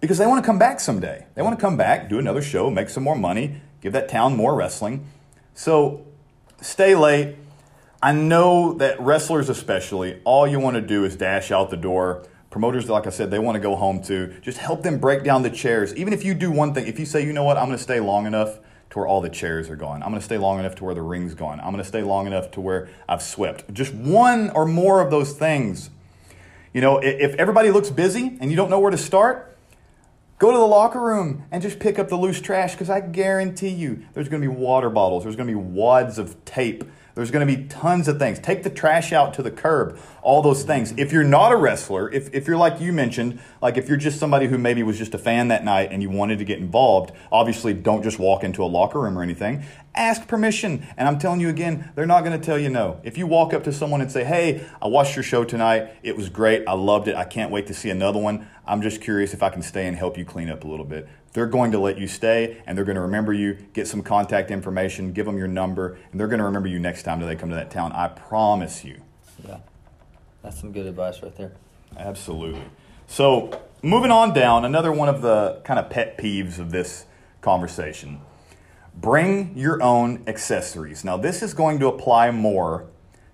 because 0.00 0.16
they 0.16 0.26
want 0.26 0.42
to 0.42 0.46
come 0.46 0.58
back 0.58 0.80
someday. 0.80 1.26
They 1.34 1.42
want 1.42 1.58
to 1.58 1.60
come 1.60 1.76
back, 1.76 2.08
do 2.08 2.18
another 2.18 2.40
show, 2.40 2.70
make 2.70 2.88
some 2.88 3.02
more 3.02 3.16
money, 3.16 3.60
give 3.82 3.92
that 3.92 4.08
town 4.08 4.36
more 4.36 4.54
wrestling. 4.54 5.06
So 5.52 6.06
stay 6.60 6.94
late. 6.94 7.36
I 8.02 8.12
know 8.12 8.74
that 8.74 9.00
wrestlers, 9.00 9.48
especially, 9.48 10.20
all 10.24 10.46
you 10.46 10.58
want 10.58 10.76
to 10.76 10.80
do 10.80 11.04
is 11.04 11.16
dash 11.16 11.50
out 11.50 11.70
the 11.70 11.76
door. 11.76 12.24
Promoters, 12.48 12.88
like 12.88 13.06
I 13.06 13.10
said, 13.10 13.30
they 13.30 13.38
want 13.38 13.56
to 13.56 13.60
go 13.60 13.76
home 13.76 14.02
too. 14.02 14.34
Just 14.42 14.58
help 14.58 14.82
them 14.82 14.98
break 14.98 15.22
down 15.22 15.42
the 15.42 15.50
chairs. 15.50 15.94
Even 15.94 16.12
if 16.12 16.24
you 16.24 16.34
do 16.34 16.50
one 16.50 16.74
thing, 16.74 16.86
if 16.86 16.98
you 16.98 17.06
say, 17.06 17.24
you 17.24 17.32
know 17.32 17.44
what, 17.44 17.56
I'm 17.56 17.66
going 17.66 17.76
to 17.76 17.82
stay 17.82 18.00
long 18.00 18.26
enough 18.26 18.58
to 18.90 18.98
where 18.98 19.06
all 19.06 19.20
the 19.20 19.28
chairs 19.28 19.70
are 19.70 19.76
gone. 19.76 20.02
I'm 20.02 20.08
going 20.08 20.20
to 20.20 20.24
stay 20.24 20.38
long 20.38 20.58
enough 20.58 20.74
to 20.76 20.84
where 20.84 20.94
the 20.94 21.02
ring's 21.02 21.34
gone. 21.34 21.60
I'm 21.60 21.70
going 21.70 21.82
to 21.82 21.84
stay 21.84 22.02
long 22.02 22.26
enough 22.26 22.50
to 22.52 22.60
where 22.60 22.88
I've 23.08 23.22
swept. 23.22 23.72
Just 23.72 23.94
one 23.94 24.50
or 24.50 24.66
more 24.66 25.00
of 25.00 25.10
those 25.10 25.32
things. 25.32 25.90
You 26.72 26.80
know, 26.80 26.98
if 26.98 27.34
everybody 27.34 27.70
looks 27.70 27.90
busy 27.90 28.36
and 28.40 28.50
you 28.50 28.56
don't 28.56 28.70
know 28.70 28.80
where 28.80 28.90
to 28.90 28.98
start, 28.98 29.56
Go 30.40 30.50
to 30.50 30.56
the 30.56 30.64
locker 30.64 31.02
room 31.02 31.44
and 31.50 31.62
just 31.62 31.78
pick 31.78 31.98
up 31.98 32.08
the 32.08 32.16
loose 32.16 32.40
trash 32.40 32.72
because 32.72 32.88
I 32.88 33.00
guarantee 33.00 33.68
you 33.68 34.06
there's 34.14 34.30
going 34.30 34.40
to 34.40 34.48
be 34.48 34.52
water 34.52 34.88
bottles, 34.88 35.24
there's 35.24 35.36
going 35.36 35.48
to 35.48 35.52
be 35.52 35.60
wads 35.60 36.18
of 36.18 36.42
tape, 36.46 36.82
there's 37.14 37.30
going 37.30 37.46
to 37.46 37.56
be 37.56 37.64
tons 37.64 38.08
of 38.08 38.18
things. 38.18 38.38
Take 38.38 38.62
the 38.62 38.70
trash 38.70 39.12
out 39.12 39.34
to 39.34 39.42
the 39.42 39.50
curb, 39.50 39.98
all 40.22 40.40
those 40.40 40.62
things. 40.62 40.92
Mm-hmm. 40.92 41.00
If 41.00 41.12
you're 41.12 41.24
not 41.24 41.52
a 41.52 41.56
wrestler, 41.56 42.10
if, 42.10 42.32
if 42.32 42.46
you're 42.46 42.56
like 42.56 42.80
you 42.80 42.90
mentioned, 42.90 43.38
like 43.60 43.76
if 43.76 43.88
you're 43.88 43.98
just 43.98 44.18
somebody 44.18 44.46
who 44.46 44.56
maybe 44.56 44.82
was 44.82 44.96
just 44.96 45.12
a 45.12 45.18
fan 45.18 45.48
that 45.48 45.62
night 45.62 45.90
and 45.92 46.02
you 46.02 46.08
wanted 46.08 46.38
to 46.38 46.46
get 46.46 46.58
involved, 46.58 47.12
obviously 47.30 47.74
don't 47.74 48.02
just 48.02 48.18
walk 48.18 48.42
into 48.42 48.62
a 48.62 48.64
locker 48.64 48.98
room 48.98 49.18
or 49.18 49.22
anything. 49.22 49.62
Ask 49.94 50.26
permission. 50.26 50.86
And 50.96 51.06
I'm 51.06 51.18
telling 51.18 51.40
you 51.40 51.50
again, 51.50 51.92
they're 51.94 52.06
not 52.06 52.24
going 52.24 52.40
to 52.40 52.42
tell 52.42 52.58
you 52.58 52.70
no. 52.70 53.00
If 53.02 53.18
you 53.18 53.26
walk 53.26 53.52
up 53.52 53.64
to 53.64 53.72
someone 53.74 54.00
and 54.00 54.10
say, 54.10 54.24
hey, 54.24 54.66
I 54.80 54.86
watched 54.86 55.16
your 55.16 55.22
show 55.22 55.44
tonight, 55.44 55.90
it 56.02 56.16
was 56.16 56.30
great, 56.30 56.64
I 56.66 56.72
loved 56.72 57.08
it, 57.08 57.16
I 57.16 57.24
can't 57.24 57.50
wait 57.50 57.66
to 57.66 57.74
see 57.74 57.90
another 57.90 58.18
one. 58.20 58.48
I'm 58.70 58.82
just 58.82 59.00
curious 59.00 59.34
if 59.34 59.42
I 59.42 59.50
can 59.50 59.62
stay 59.62 59.88
and 59.88 59.96
help 59.96 60.16
you 60.16 60.24
clean 60.24 60.48
up 60.48 60.62
a 60.62 60.68
little 60.68 60.84
bit. 60.84 61.08
They're 61.32 61.46
going 61.46 61.72
to 61.72 61.78
let 61.80 61.98
you 61.98 62.06
stay 62.06 62.62
and 62.66 62.78
they're 62.78 62.84
going 62.84 62.94
to 62.94 63.02
remember 63.02 63.32
you, 63.32 63.54
get 63.72 63.88
some 63.88 64.00
contact 64.00 64.52
information, 64.52 65.12
give 65.12 65.26
them 65.26 65.36
your 65.36 65.48
number, 65.48 65.98
and 66.10 66.20
they're 66.20 66.28
going 66.28 66.38
to 66.38 66.44
remember 66.44 66.68
you 66.68 66.78
next 66.78 67.02
time 67.02 67.18
that 67.18 67.26
they 67.26 67.34
come 67.34 67.48
to 67.48 67.56
that 67.56 67.72
town. 67.72 67.90
I 67.92 68.06
promise 68.06 68.84
you. 68.84 69.00
Yeah, 69.44 69.58
that's 70.42 70.60
some 70.60 70.70
good 70.70 70.86
advice 70.86 71.20
right 71.20 71.34
there. 71.36 71.52
Absolutely. 71.96 72.62
So, 73.08 73.60
moving 73.82 74.12
on 74.12 74.34
down, 74.34 74.64
another 74.64 74.92
one 74.92 75.08
of 75.08 75.20
the 75.20 75.60
kind 75.64 75.80
of 75.80 75.90
pet 75.90 76.16
peeves 76.16 76.60
of 76.60 76.70
this 76.70 77.06
conversation 77.40 78.20
bring 78.94 79.56
your 79.56 79.82
own 79.82 80.22
accessories. 80.26 81.04
Now, 81.04 81.16
this 81.16 81.42
is 81.42 81.54
going 81.54 81.78
to 81.80 81.88
apply 81.88 82.30
more 82.30 82.86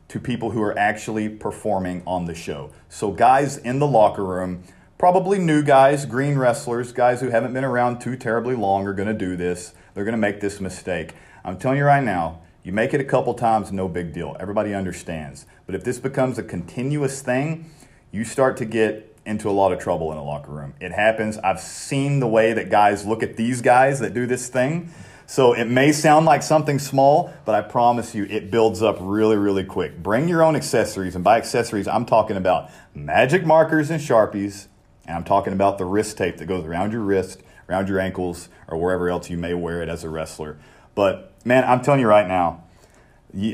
to 0.08 0.20
people 0.20 0.50
who 0.50 0.62
are 0.62 0.78
actually 0.78 1.28
performing 1.28 2.02
on 2.06 2.26
the 2.26 2.34
show. 2.34 2.70
So, 2.88 3.10
guys 3.10 3.58
in 3.58 3.78
the 3.78 3.86
locker 3.86 4.24
room, 4.24 4.62
probably 4.98 5.38
new 5.38 5.62
guys, 5.62 6.06
green 6.06 6.38
wrestlers, 6.38 6.92
guys 6.92 7.20
who 7.20 7.30
haven't 7.30 7.52
been 7.52 7.64
around 7.64 8.00
too 8.00 8.16
terribly 8.16 8.54
long 8.54 8.86
are 8.86 8.94
going 8.94 9.08
to 9.08 9.14
do 9.14 9.36
this. 9.36 9.74
They're 9.94 10.04
going 10.04 10.12
to 10.12 10.18
make 10.18 10.40
this 10.40 10.60
mistake. 10.60 11.14
I'm 11.44 11.58
telling 11.58 11.78
you 11.78 11.84
right 11.84 12.02
now, 12.02 12.40
you 12.62 12.72
make 12.72 12.94
it 12.94 13.00
a 13.00 13.04
couple 13.04 13.34
times, 13.34 13.70
no 13.70 13.88
big 13.88 14.12
deal. 14.12 14.36
Everybody 14.40 14.74
understands. 14.74 15.46
But 15.66 15.74
if 15.74 15.84
this 15.84 15.98
becomes 15.98 16.38
a 16.38 16.42
continuous 16.42 17.22
thing, 17.22 17.70
you 18.10 18.24
start 18.24 18.56
to 18.56 18.64
get 18.64 19.16
into 19.24 19.48
a 19.48 19.52
lot 19.52 19.72
of 19.72 19.78
trouble 19.78 20.10
in 20.12 20.18
a 20.18 20.24
locker 20.24 20.50
room. 20.50 20.74
It 20.80 20.92
happens. 20.92 21.36
I've 21.38 21.60
seen 21.60 22.20
the 22.20 22.26
way 22.26 22.52
that 22.54 22.70
guys 22.70 23.04
look 23.04 23.22
at 23.22 23.36
these 23.36 23.60
guys 23.60 24.00
that 24.00 24.14
do 24.14 24.26
this 24.26 24.48
thing. 24.48 24.90
So 25.26 25.52
it 25.52 25.64
may 25.64 25.90
sound 25.90 26.24
like 26.24 26.42
something 26.42 26.78
small, 26.78 27.34
but 27.44 27.54
I 27.54 27.60
promise 27.60 28.14
you 28.14 28.24
it 28.24 28.50
builds 28.50 28.82
up 28.82 28.98
really, 29.00 29.36
really 29.36 29.64
quick. 29.64 30.00
Bring 30.00 30.28
your 30.28 30.42
own 30.42 30.54
accessories. 30.54 31.16
And 31.16 31.24
by 31.24 31.36
accessories, 31.36 31.88
I'm 31.88 32.06
talking 32.06 32.36
about 32.36 32.70
magic 32.94 33.44
markers 33.44 33.90
and 33.90 34.00
Sharpies. 34.00 34.68
And 35.06 35.16
I'm 35.16 35.24
talking 35.24 35.52
about 35.52 35.78
the 35.78 35.84
wrist 35.84 36.18
tape 36.18 36.38
that 36.38 36.46
goes 36.46 36.64
around 36.64 36.92
your 36.92 37.02
wrist, 37.02 37.42
around 37.68 37.88
your 37.88 38.00
ankles, 38.00 38.48
or 38.68 38.78
wherever 38.78 39.08
else 39.08 39.30
you 39.30 39.36
may 39.36 39.54
wear 39.54 39.82
it 39.82 39.88
as 39.88 40.04
a 40.04 40.08
wrestler. 40.08 40.58
But 40.94 41.32
man, 41.44 41.64
I'm 41.64 41.82
telling 41.82 42.00
you 42.00 42.08
right 42.08 42.26
now, 42.26 42.64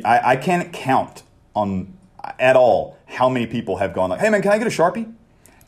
I, 0.05 0.21
I 0.25 0.37
can't 0.37 0.73
count 0.73 1.23
on 1.55 1.93
at 2.39 2.57
all 2.57 2.97
how 3.07 3.29
many 3.29 3.47
people 3.47 3.79
have 3.79 3.93
gone 3.93 4.11
like, 4.11 4.21
"Hey 4.21 4.31
man, 4.31 4.43
can 4.43 4.53
I 4.53 4.59
get 4.59 4.67
a 4.67 4.71
sharpie?" 4.71 5.13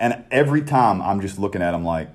And 0.00 0.24
every 0.30 0.62
time 0.62 1.02
I'm 1.02 1.20
just 1.20 1.38
looking 1.38 1.62
at 1.62 1.72
them 1.72 1.84
like, 1.84 2.08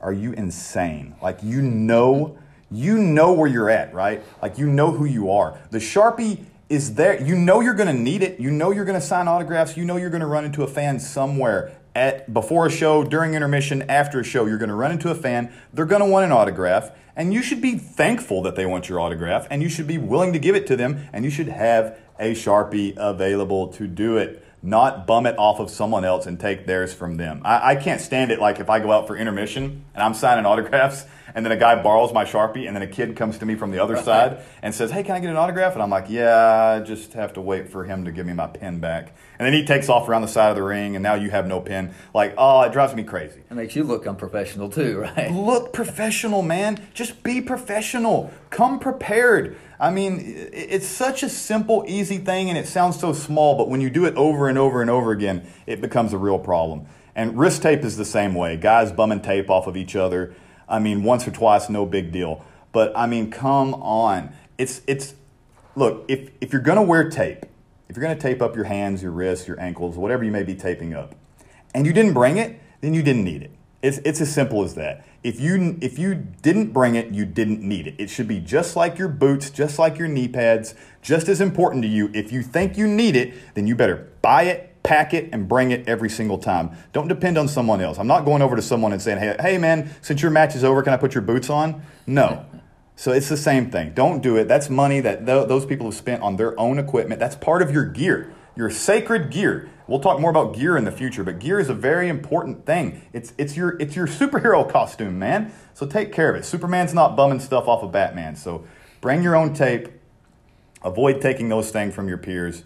"Are 0.00 0.12
you 0.12 0.32
insane?" 0.32 1.14
Like 1.22 1.38
you 1.42 1.62
know, 1.62 2.36
you 2.70 2.98
know 2.98 3.32
where 3.32 3.48
you're 3.48 3.70
at, 3.70 3.94
right? 3.94 4.22
Like 4.42 4.58
you 4.58 4.66
know 4.66 4.90
who 4.90 5.04
you 5.04 5.30
are. 5.30 5.58
The 5.70 5.78
sharpie 5.78 6.44
is 6.68 6.94
there. 6.94 7.22
You 7.22 7.36
know 7.36 7.60
you're 7.60 7.74
going 7.74 7.94
to 7.94 8.02
need 8.02 8.22
it. 8.22 8.40
You 8.40 8.50
know 8.50 8.70
you're 8.72 8.84
going 8.84 9.00
to 9.00 9.06
sign 9.06 9.28
autographs. 9.28 9.76
You 9.76 9.84
know 9.84 9.96
you're 9.96 10.10
going 10.10 10.20
to 10.20 10.26
run 10.26 10.44
into 10.44 10.62
a 10.62 10.66
fan 10.66 10.98
somewhere 10.98 11.76
at 11.94 12.32
before 12.32 12.66
a 12.66 12.70
show, 12.70 13.02
during 13.02 13.34
intermission, 13.34 13.82
after 13.88 14.20
a 14.20 14.24
show. 14.24 14.46
You're 14.46 14.58
going 14.58 14.68
to 14.68 14.74
run 14.74 14.92
into 14.92 15.10
a 15.10 15.14
fan. 15.14 15.52
They're 15.72 15.86
going 15.86 16.02
to 16.02 16.06
want 16.06 16.26
an 16.26 16.32
autograph, 16.32 16.90
and 17.14 17.32
you 17.32 17.42
should 17.42 17.62
be 17.62 17.78
thankful 17.78 18.42
that 18.42 18.54
they 18.54 18.66
want 18.66 18.88
your 18.88 19.00
autograph, 19.00 19.46
and 19.50 19.62
you 19.62 19.68
should 19.68 19.86
be 19.86 19.96
willing 19.96 20.32
to 20.32 20.38
give 20.38 20.54
it 20.54 20.66
to 20.66 20.76
them, 20.76 21.08
and 21.12 21.24
you 21.24 21.30
should 21.30 21.48
have 21.48 21.98
a 22.18 22.34
sharpie 22.34 22.94
available 22.96 23.68
to 23.68 23.86
do 23.86 24.16
it. 24.16 24.42
Not 24.62 25.06
bum 25.06 25.26
it 25.26 25.38
off 25.38 25.60
of 25.60 25.70
someone 25.70 26.04
else 26.04 26.26
and 26.26 26.40
take 26.40 26.66
theirs 26.66 26.92
from 26.92 27.16
them. 27.16 27.40
I, 27.44 27.70
I 27.70 27.76
can't 27.76 28.00
stand 28.00 28.32
it. 28.32 28.40
Like 28.40 28.58
if 28.58 28.68
I 28.68 28.80
go 28.80 28.90
out 28.90 29.06
for 29.06 29.16
intermission 29.16 29.84
and 29.94 30.02
I'm 30.02 30.14
signing 30.14 30.44
autographs 30.44 31.04
and 31.36 31.44
then 31.44 31.52
a 31.52 31.56
guy 31.56 31.80
borrows 31.82 32.14
my 32.14 32.24
Sharpie, 32.24 32.66
and 32.66 32.74
then 32.74 32.82
a 32.82 32.86
kid 32.86 33.14
comes 33.14 33.36
to 33.38 33.46
me 33.46 33.56
from 33.56 33.70
the 33.70 33.78
other 33.78 33.98
side 33.98 34.38
and 34.62 34.74
says, 34.74 34.90
Hey, 34.90 35.02
can 35.02 35.14
I 35.14 35.20
get 35.20 35.28
an 35.28 35.36
autograph? 35.36 35.74
And 35.74 35.82
I'm 35.82 35.90
like, 35.90 36.06
Yeah, 36.08 36.78
I 36.78 36.80
just 36.80 37.12
have 37.12 37.34
to 37.34 37.42
wait 37.42 37.68
for 37.68 37.84
him 37.84 38.06
to 38.06 38.10
give 38.10 38.24
me 38.24 38.32
my 38.32 38.46
pen 38.46 38.80
back. 38.80 39.14
And 39.38 39.44
then 39.44 39.52
he 39.52 39.62
takes 39.66 39.90
off 39.90 40.08
around 40.08 40.22
the 40.22 40.28
side 40.28 40.48
of 40.48 40.56
the 40.56 40.62
ring, 40.62 40.96
and 40.96 41.02
now 41.02 41.12
you 41.12 41.28
have 41.28 41.46
no 41.46 41.60
pen. 41.60 41.94
Like, 42.14 42.32
oh, 42.38 42.62
it 42.62 42.72
drives 42.72 42.94
me 42.94 43.04
crazy. 43.04 43.42
It 43.50 43.54
makes 43.54 43.76
you 43.76 43.84
look 43.84 44.06
unprofessional 44.06 44.70
too, 44.70 45.00
right? 45.16 45.30
Look 45.30 45.74
professional, 45.74 46.40
man. 46.40 46.82
Just 46.94 47.22
be 47.22 47.42
professional. 47.42 48.32
Come 48.48 48.78
prepared. 48.78 49.58
I 49.78 49.90
mean, 49.90 50.22
it's 50.24 50.86
such 50.86 51.22
a 51.22 51.28
simple, 51.28 51.84
easy 51.86 52.16
thing, 52.16 52.48
and 52.48 52.56
it 52.56 52.66
sounds 52.66 52.98
so 52.98 53.12
small, 53.12 53.58
but 53.58 53.68
when 53.68 53.82
you 53.82 53.90
do 53.90 54.06
it 54.06 54.14
over 54.16 54.48
and 54.48 54.56
over 54.56 54.80
and 54.80 54.88
over 54.88 55.12
again, 55.12 55.46
it 55.66 55.82
becomes 55.82 56.14
a 56.14 56.18
real 56.18 56.38
problem. 56.38 56.86
And 57.14 57.38
wrist 57.38 57.60
tape 57.60 57.84
is 57.84 57.98
the 57.98 58.06
same 58.06 58.34
way. 58.34 58.56
Guys 58.56 58.90
bumming 58.90 59.20
tape 59.20 59.50
off 59.50 59.66
of 59.66 59.76
each 59.76 59.96
other. 59.96 60.34
I 60.68 60.78
mean, 60.78 61.02
once 61.02 61.26
or 61.26 61.30
twice, 61.30 61.68
no 61.68 61.86
big 61.86 62.12
deal. 62.12 62.44
But 62.72 62.92
I 62.96 63.06
mean, 63.06 63.30
come 63.30 63.74
on. 63.74 64.32
It's 64.58 64.82
it's 64.86 65.14
look, 65.74 66.04
if 66.08 66.30
if 66.40 66.52
you're 66.52 66.62
gonna 66.62 66.82
wear 66.82 67.08
tape, 67.08 67.46
if 67.88 67.96
you're 67.96 68.02
gonna 68.02 68.18
tape 68.18 68.42
up 68.42 68.56
your 68.56 68.64
hands, 68.64 69.02
your 69.02 69.12
wrists, 69.12 69.46
your 69.46 69.60
ankles, 69.60 69.96
whatever 69.96 70.24
you 70.24 70.32
may 70.32 70.42
be 70.42 70.54
taping 70.54 70.94
up, 70.94 71.14
and 71.74 71.86
you 71.86 71.92
didn't 71.92 72.14
bring 72.14 72.36
it, 72.36 72.60
then 72.80 72.94
you 72.94 73.02
didn't 73.02 73.24
need 73.24 73.42
it. 73.42 73.52
It's 73.82 73.98
it's 73.98 74.20
as 74.20 74.32
simple 74.32 74.62
as 74.62 74.74
that. 74.74 75.06
If 75.22 75.40
you 75.40 75.78
if 75.80 75.98
you 75.98 76.14
didn't 76.14 76.72
bring 76.72 76.94
it, 76.94 77.12
you 77.12 77.24
didn't 77.24 77.62
need 77.62 77.86
it. 77.86 77.94
It 77.98 78.10
should 78.10 78.28
be 78.28 78.40
just 78.40 78.76
like 78.76 78.98
your 78.98 79.08
boots, 79.08 79.50
just 79.50 79.78
like 79.78 79.98
your 79.98 80.08
knee 80.08 80.28
pads, 80.28 80.74
just 81.02 81.28
as 81.28 81.40
important 81.40 81.82
to 81.82 81.88
you. 81.88 82.10
If 82.14 82.32
you 82.32 82.42
think 82.42 82.76
you 82.76 82.86
need 82.86 83.16
it, 83.16 83.34
then 83.54 83.66
you 83.66 83.74
better 83.74 84.12
buy 84.22 84.44
it, 84.44 84.75
pack 84.86 85.12
it 85.12 85.28
and 85.32 85.48
bring 85.48 85.72
it 85.72 85.88
every 85.88 86.08
single 86.08 86.38
time. 86.38 86.70
Don't 86.92 87.08
depend 87.08 87.36
on 87.36 87.48
someone 87.48 87.80
else. 87.80 87.98
I'm 87.98 88.06
not 88.06 88.24
going 88.24 88.40
over 88.40 88.54
to 88.54 88.62
someone 88.62 88.92
and 88.92 89.02
saying, 89.02 89.18
hey, 89.18 89.36
hey 89.40 89.58
man, 89.58 89.90
since 90.00 90.22
your 90.22 90.30
match 90.30 90.54
is 90.54 90.62
over, 90.62 90.80
can 90.82 90.94
I 90.94 90.96
put 90.96 91.12
your 91.12 91.22
boots 91.22 91.50
on? 91.50 91.82
No. 92.06 92.46
So 92.94 93.10
it's 93.10 93.28
the 93.28 93.36
same 93.36 93.68
thing. 93.70 93.92
Don't 93.94 94.22
do 94.22 94.36
it. 94.36 94.46
That's 94.46 94.70
money 94.70 95.00
that 95.00 95.26
th- 95.26 95.48
those 95.48 95.66
people 95.66 95.86
have 95.86 95.94
spent 95.96 96.22
on 96.22 96.36
their 96.36 96.58
own 96.58 96.78
equipment. 96.78 97.18
That's 97.18 97.34
part 97.34 97.62
of 97.62 97.72
your 97.72 97.84
gear, 97.84 98.32
your 98.54 98.70
sacred 98.70 99.30
gear. 99.30 99.68
We'll 99.88 100.00
talk 100.00 100.20
more 100.20 100.30
about 100.30 100.54
gear 100.54 100.76
in 100.76 100.84
the 100.84 100.92
future, 100.92 101.24
but 101.24 101.40
gear 101.40 101.58
is 101.58 101.68
a 101.68 101.74
very 101.74 102.08
important 102.08 102.64
thing. 102.64 103.02
It's, 103.12 103.34
it's, 103.36 103.56
your, 103.56 103.76
it's 103.80 103.96
your 103.96 104.06
superhero 104.06 104.70
costume, 104.70 105.18
man. 105.18 105.52
So 105.74 105.86
take 105.86 106.12
care 106.12 106.30
of 106.30 106.36
it. 106.36 106.44
Superman's 106.44 106.94
not 106.94 107.16
bumming 107.16 107.40
stuff 107.40 107.66
off 107.66 107.82
of 107.82 107.90
Batman. 107.90 108.36
So 108.36 108.64
bring 109.00 109.22
your 109.22 109.34
own 109.34 109.52
tape. 109.52 109.88
Avoid 110.82 111.20
taking 111.20 111.48
those 111.48 111.72
things 111.72 111.92
from 111.92 112.08
your 112.08 112.18
peers. 112.18 112.62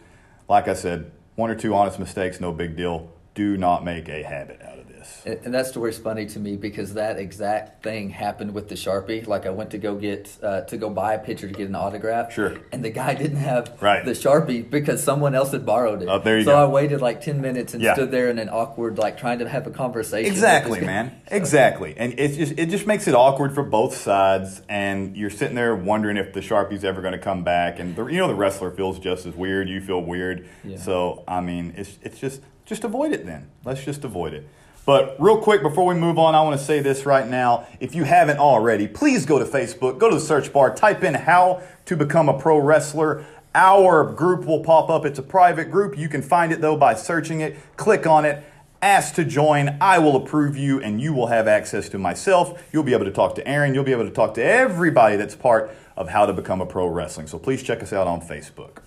Like 0.49 0.69
I 0.69 0.75
said, 0.75 1.11
one 1.35 1.51
or 1.51 1.55
two 1.55 1.75
honest 1.75 1.99
mistakes, 1.99 2.41
no 2.41 2.53
big 2.53 2.77
deal. 2.77 3.11
Do 3.35 3.57
not 3.57 3.85
make 3.85 4.09
a 4.09 4.23
habit 4.23 4.61
out 4.63 4.79
of 4.79 4.80
this. 5.01 5.41
And 5.45 5.53
that 5.55 5.67
story's 5.67 5.99
funny 5.99 6.27
to 6.27 6.39
me 6.39 6.57
because 6.57 6.95
that 6.95 7.19
exact 7.19 7.83
thing 7.83 8.11
happened 8.11 8.55
with 8.55 8.69
the 8.69 8.75
Sharpie. 8.75 9.27
Like 9.27 9.47
I 9.47 9.51
went 9.51 9.71
to 9.73 9.79
go 9.79 9.97
get 9.97 10.37
uh, 10.43 10.63
to 10.63 10.77
go 10.77 10.91
buy 10.91 11.15
a 11.15 11.19
picture 11.19 11.49
to 11.49 11.53
get 11.55 11.69
an 11.69 11.75
autograph. 11.75 12.33
Sure. 12.33 12.57
And 12.73 12.85
the 12.85 12.91
guy 12.91 13.15
didn't 13.15 13.39
have 13.39 13.77
right. 13.81 14.05
the 14.05 14.13
Sharpie 14.13 14.69
because 14.69 15.03
someone 15.03 15.35
else 15.35 15.53
had 15.53 15.67
borrowed 15.67 16.03
it. 16.03 16.09
Oh, 16.09 16.19
there 16.19 16.39
you 16.39 16.45
so 16.45 16.53
go. 16.53 16.63
I 16.63 16.67
waited 16.67 17.01
like 17.01 17.21
ten 17.21 17.41
minutes 17.41 17.75
and 17.75 17.83
Yeah. 17.83 17.95
stood 17.95 18.11
there 18.11 18.31
in 18.31 18.39
an 18.39 18.49
awkward, 18.49 18.99
like 18.99 19.19
trying 19.19 19.39
to 19.41 19.49
have 19.49 19.67
a 19.67 19.71
conversation. 19.71 20.31
Exactly, 20.31 20.81
man. 20.81 21.17
Exactly. 21.33 21.95
And 21.97 22.19
it 22.19 22.37
just 22.37 22.59
it 22.59 22.71
just 22.71 22.87
makes 22.87 23.07
it 23.07 23.15
awkward 23.15 23.55
for 23.55 23.63
both 23.63 23.97
sides 23.97 24.63
and 24.69 25.17
you're 25.17 25.31
sitting 25.31 25.55
there 25.55 25.75
wondering 25.77 26.17
if 26.17 26.33
the 26.33 26.41
Sharpie's 26.41 26.85
ever 26.85 27.01
going 27.01 27.13
to 27.13 27.19
come 27.19 27.45
back 27.45 27.79
and 27.79 27.95
the, 27.95 28.07
you 28.07 28.19
know 28.19 28.27
the 28.29 28.35
wrestler 28.35 28.71
feels 28.73 28.99
just 28.99 29.27
as 29.27 29.35
weird, 29.35 29.69
you 29.69 29.81
feel 29.81 30.03
weird. 30.03 30.49
Yeah. 30.65 30.77
So, 30.79 31.25
I 31.29 31.41
mean, 31.41 31.75
it's 31.77 31.99
it's 32.03 32.19
just 32.19 32.43
just 32.65 32.85
avoid 32.85 33.13
it 33.13 33.27
then. 33.27 33.49
Let's 33.65 33.85
just 33.85 34.05
avoid 34.05 34.35
it. 34.35 34.49
But 34.91 35.15
real 35.21 35.39
quick 35.39 35.63
before 35.63 35.87
we 35.87 35.95
move 35.95 36.19
on, 36.19 36.35
I 36.35 36.43
want 36.43 36.59
to 36.59 36.67
say 36.67 36.81
this 36.81 37.07
right 37.07 37.25
now. 37.25 37.65
If 37.79 37.95
you 37.95 38.03
haven't 38.03 38.41
already, 38.41 38.89
please 38.89 39.25
go 39.25 39.39
to 39.39 39.45
Facebook, 39.45 39.99
go 39.99 40.09
to 40.09 40.17
the 40.17 40.21
search 40.21 40.53
bar, 40.53 40.75
type 40.75 41.05
in 41.05 41.15
how 41.15 41.63
to 41.87 41.97
become 41.97 42.29
a 42.29 42.37
pro 42.37 42.59
wrestler. 42.59 43.25
Our 43.55 44.03
group 44.03 44.47
will 44.47 44.65
pop 44.65 44.91
up. 44.91 45.07
It's 45.07 45.21
a 45.21 45.23
private 45.23 45.71
group. 45.71 45.97
You 45.97 46.09
can 46.09 46.23
find 46.23 46.53
it 46.53 46.61
though 46.61 46.77
by 46.77 46.95
searching 46.95 47.41
it. 47.41 47.57
Click 47.77 48.05
on 48.05 48.25
it. 48.25 48.43
Ask 48.83 49.15
to 49.15 49.25
join. 49.25 49.77
I 49.81 50.01
will 50.01 50.17
approve 50.17 50.57
you 50.57 50.81
and 50.81 51.01
you 51.01 51.13
will 51.13 51.29
have 51.29 51.47
access 51.47 51.89
to 51.91 51.99
myself. 52.01 52.61
You'll 52.73 52.83
be 52.83 52.93
able 52.93 53.05
to 53.05 53.13
talk 53.13 53.37
to 53.37 53.47
Aaron. 53.47 53.75
You'll 53.75 53.85
be 53.85 53.93
able 53.93 54.07
to 54.07 54.11
talk 54.11 54.35
to 54.35 54.43
everybody 54.43 55.15
that's 55.15 55.37
part 55.37 55.71
of 55.97 56.09
how 56.09 56.27
to 56.27 56.33
become 56.33 56.61
a 56.61 56.67
pro 56.67 56.89
wrestling. 56.89 57.29
So 57.29 57.39
please 57.39 57.63
check 57.63 57.81
us 57.81 57.93
out 57.93 58.09
on 58.09 58.21
Facebook. 58.21 58.79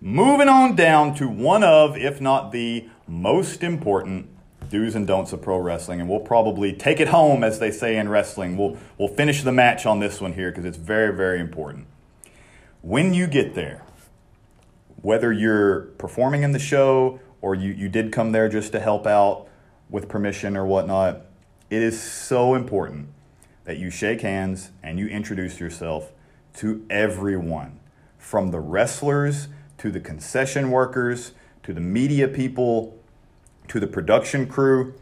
Moving 0.00 0.48
on 0.48 0.76
down 0.76 1.16
to 1.16 1.26
one 1.26 1.64
of, 1.64 1.96
if 1.96 2.20
not 2.20 2.52
the 2.52 2.88
most 3.08 3.64
important 3.64 4.28
do's 4.70 4.94
and 4.94 5.06
don'ts 5.06 5.32
of 5.32 5.42
pro 5.42 5.58
wrestling, 5.58 6.00
and 6.00 6.08
we'll 6.08 6.20
probably 6.20 6.72
take 6.72 7.00
it 7.00 7.08
home, 7.08 7.44
as 7.44 7.58
they 7.58 7.70
say 7.70 7.96
in 7.96 8.08
wrestling. 8.08 8.56
We'll, 8.56 8.78
we'll 8.96 9.08
finish 9.08 9.42
the 9.42 9.52
match 9.52 9.84
on 9.84 10.00
this 10.00 10.20
one 10.20 10.32
here 10.32 10.50
because 10.50 10.64
it's 10.64 10.78
very, 10.78 11.14
very 11.14 11.40
important. 11.40 11.86
When 12.80 13.12
you 13.12 13.26
get 13.26 13.54
there, 13.54 13.82
whether 15.02 15.32
you're 15.32 15.82
performing 15.98 16.42
in 16.42 16.52
the 16.52 16.58
show 16.58 17.20
or 17.42 17.54
you, 17.54 17.72
you 17.72 17.88
did 17.88 18.12
come 18.12 18.32
there 18.32 18.48
just 18.48 18.72
to 18.72 18.80
help 18.80 19.06
out 19.06 19.48
with 19.90 20.08
permission 20.08 20.56
or 20.56 20.64
whatnot, 20.64 21.22
it 21.68 21.82
is 21.82 22.00
so 22.00 22.54
important 22.54 23.08
that 23.64 23.78
you 23.78 23.90
shake 23.90 24.20
hands 24.20 24.70
and 24.82 24.98
you 24.98 25.06
introduce 25.08 25.60
yourself 25.60 26.12
to 26.54 26.84
everyone 26.90 27.80
from 28.18 28.50
the 28.50 28.60
wrestlers 28.60 29.48
to 29.78 29.90
the 29.90 30.00
concession 30.00 30.70
workers 30.70 31.32
to 31.62 31.72
the 31.72 31.80
media 31.80 32.28
people 32.28 32.99
to 33.70 33.78
the 33.78 33.86
production 33.86 34.46
crew. 34.46 34.94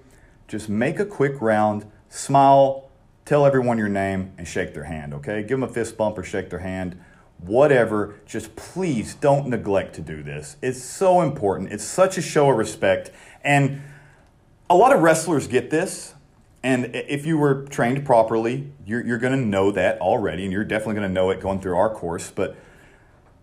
Just 0.47 0.69
make 0.69 0.99
a 1.01 1.07
quick 1.07 1.41
round, 1.41 1.87
smile, 2.11 2.91
tell 3.25 3.47
everyone 3.47 3.79
your 3.79 3.89
name, 3.89 4.33
and 4.37 4.47
shake 4.47 4.75
their 4.75 4.85
hand, 4.85 5.15
okay? 5.15 5.41
Give 5.41 5.59
them 5.59 5.63
a 5.63 5.69
fist 5.69 5.97
bump 5.97 6.19
or 6.19 6.23
shake 6.23 6.51
their 6.51 6.59
hand. 6.59 7.01
Whatever, 7.39 8.17
just 8.27 8.57
please 8.57 9.15
don't 9.15 9.49
neglect 9.49 9.95
to 9.95 10.03
do 10.03 10.23
this. 10.23 10.57
It's 10.61 10.83
so 10.83 11.23
important. 11.23 11.73
It's 11.73 11.85
such 11.85 12.19
a 12.19 12.23
show 12.23 12.51
of 12.51 12.59
respect. 12.59 13.11
And 13.43 13.81
a 14.69 14.75
lot 14.77 14.95
of 14.95 15.01
wrestlers 15.01 15.47
get 15.47 15.71
this. 15.71 16.13
And 16.63 16.95
if 16.95 17.25
you 17.25 17.39
were 17.39 17.63
trained 17.67 18.05
properly, 18.05 18.71
you're, 18.85 19.07
you're 19.07 19.19
going 19.19 19.39
to 19.39 19.47
know 19.47 19.71
that 19.71 19.99
already, 20.01 20.45
and 20.45 20.53
you're 20.53 20.65
definitely 20.65 20.97
going 20.97 21.09
to 21.09 21.15
know 21.15 21.31
it 21.31 21.41
going 21.41 21.61
through 21.61 21.77
our 21.77 21.89
course. 21.89 22.31
But 22.31 22.55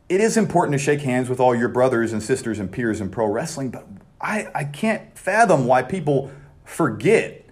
it 0.08 0.22
is 0.22 0.38
important 0.38 0.74
to 0.74 0.77
shake 0.77 1.01
hands 1.01 1.29
with 1.29 1.39
all 1.39 1.55
your 1.55 1.70
brothers 1.70 2.13
and 2.13 2.22
sisters 2.22 2.60
and 2.60 2.72
peers 2.72 3.01
in 3.01 3.10
pro 3.10 3.25
wrestling, 3.25 3.72
but 3.72 3.88
I, 4.22 4.48
I 4.55 4.63
can't 4.63 5.17
fathom 5.17 5.65
why 5.65 5.81
people 5.84 6.31
forget 6.63 7.45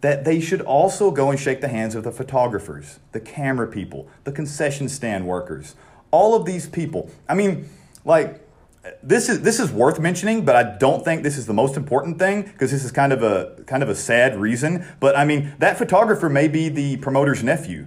that 0.00 0.24
they 0.24 0.40
should 0.40 0.60
also 0.60 1.10
go 1.10 1.30
and 1.30 1.38
shake 1.38 1.60
the 1.60 1.68
hands 1.68 1.94
of 1.94 2.02
the 2.02 2.10
photographers, 2.10 2.98
the 3.12 3.20
camera 3.20 3.68
people, 3.68 4.08
the 4.24 4.32
concession 4.32 4.88
stand 4.88 5.26
workers, 5.26 5.76
all 6.10 6.34
of 6.34 6.44
these 6.44 6.68
people. 6.68 7.08
I 7.28 7.34
mean, 7.34 7.68
like, 8.04 8.46
this 9.00 9.28
is 9.28 9.42
this 9.42 9.60
is 9.60 9.70
worth 9.70 10.00
mentioning, 10.00 10.44
but 10.44 10.56
I 10.56 10.76
don't 10.76 11.04
think 11.04 11.22
this 11.22 11.38
is 11.38 11.46
the 11.46 11.54
most 11.54 11.76
important 11.76 12.18
thing 12.18 12.42
because 12.42 12.72
this 12.72 12.84
is 12.84 12.90
kind 12.90 13.12
of 13.12 13.22
a 13.22 13.62
kind 13.66 13.82
of 13.82 13.88
a 13.88 13.94
sad 13.94 14.36
reason. 14.36 14.84
But 14.98 15.16
I 15.16 15.24
mean, 15.24 15.54
that 15.60 15.78
photographer 15.78 16.28
may 16.28 16.48
be 16.48 16.68
the 16.68 16.96
promoter's 16.96 17.44
nephew. 17.44 17.86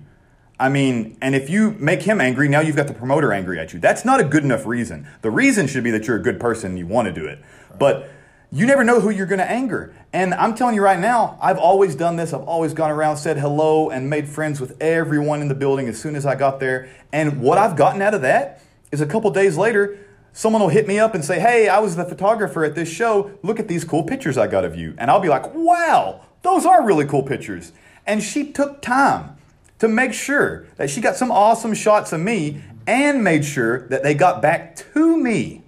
I 0.59 0.69
mean, 0.69 1.17
and 1.21 1.35
if 1.35 1.49
you 1.49 1.71
make 1.71 2.03
him 2.03 2.21
angry, 2.21 2.47
now 2.47 2.61
you've 2.61 2.77
got 2.77 2.87
the 2.87 2.93
promoter 2.93 3.33
angry 3.33 3.59
at 3.59 3.73
you. 3.73 3.79
That's 3.79 4.05
not 4.05 4.21
a 4.21 4.23
good 4.23 4.43
enough 4.43 4.65
reason. 4.65 5.07
The 5.21 5.31
reason 5.31 5.67
should 5.67 5.83
be 5.83 5.91
that 5.91 6.07
you're 6.07 6.17
a 6.17 6.21
good 6.21 6.39
person 6.39 6.71
and 6.71 6.79
you 6.79 6.87
want 6.87 7.07
to 7.07 7.13
do 7.13 7.25
it. 7.25 7.39
But 7.77 8.09
you 8.51 8.65
never 8.65 8.85
know 8.85 9.01
who 9.01 9.09
you're 9.09 9.25
going 9.25 9.39
to 9.39 9.51
anger. 9.51 9.93
And 10.13 10.33
I'm 10.33 10.55
telling 10.55 10.75
you 10.75 10.81
right 10.81 10.99
now, 10.99 11.37
I've 11.41 11.57
always 11.57 11.93
done 11.93 12.15
this. 12.15 12.31
I've 12.31 12.43
always 12.43 12.73
gone 12.73 12.89
around, 12.89 13.17
said 13.17 13.37
hello, 13.37 13.89
and 13.89 14.09
made 14.09 14.29
friends 14.29 14.61
with 14.61 14.81
everyone 14.81 15.41
in 15.41 15.49
the 15.49 15.55
building 15.55 15.89
as 15.89 15.99
soon 15.99 16.15
as 16.15 16.25
I 16.25 16.35
got 16.35 16.61
there. 16.61 16.89
And 17.11 17.41
what 17.41 17.57
I've 17.57 17.75
gotten 17.75 18.01
out 18.01 18.13
of 18.13 18.21
that 18.21 18.61
is 18.93 19.01
a 19.01 19.05
couple 19.05 19.29
days 19.31 19.57
later, 19.57 19.97
someone 20.31 20.61
will 20.61 20.69
hit 20.69 20.87
me 20.87 20.99
up 20.99 21.13
and 21.15 21.25
say, 21.25 21.41
Hey, 21.41 21.67
I 21.67 21.79
was 21.79 21.97
the 21.97 22.05
photographer 22.05 22.63
at 22.63 22.75
this 22.75 22.89
show. 22.89 23.31
Look 23.43 23.59
at 23.59 23.67
these 23.67 23.83
cool 23.83 24.03
pictures 24.03 24.37
I 24.37 24.47
got 24.47 24.63
of 24.63 24.73
you. 24.77 24.95
And 24.97 25.11
I'll 25.11 25.19
be 25.19 25.27
like, 25.27 25.53
Wow, 25.53 26.21
those 26.43 26.65
are 26.65 26.85
really 26.85 27.05
cool 27.05 27.23
pictures. 27.23 27.73
And 28.07 28.23
she 28.23 28.53
took 28.53 28.81
time 28.81 29.34
to 29.79 29.87
make 29.87 30.13
sure 30.13 30.65
that 30.77 30.89
she 30.89 31.01
got 31.01 31.15
some 31.15 31.31
awesome 31.31 31.73
shots 31.73 32.13
of 32.13 32.19
me 32.21 32.61
and 32.87 33.23
made 33.23 33.43
sure 33.43 33.87
that 33.89 34.03
they 34.03 34.13
got 34.13 34.41
back 34.41 34.75
to 34.75 35.17
me. 35.17 35.63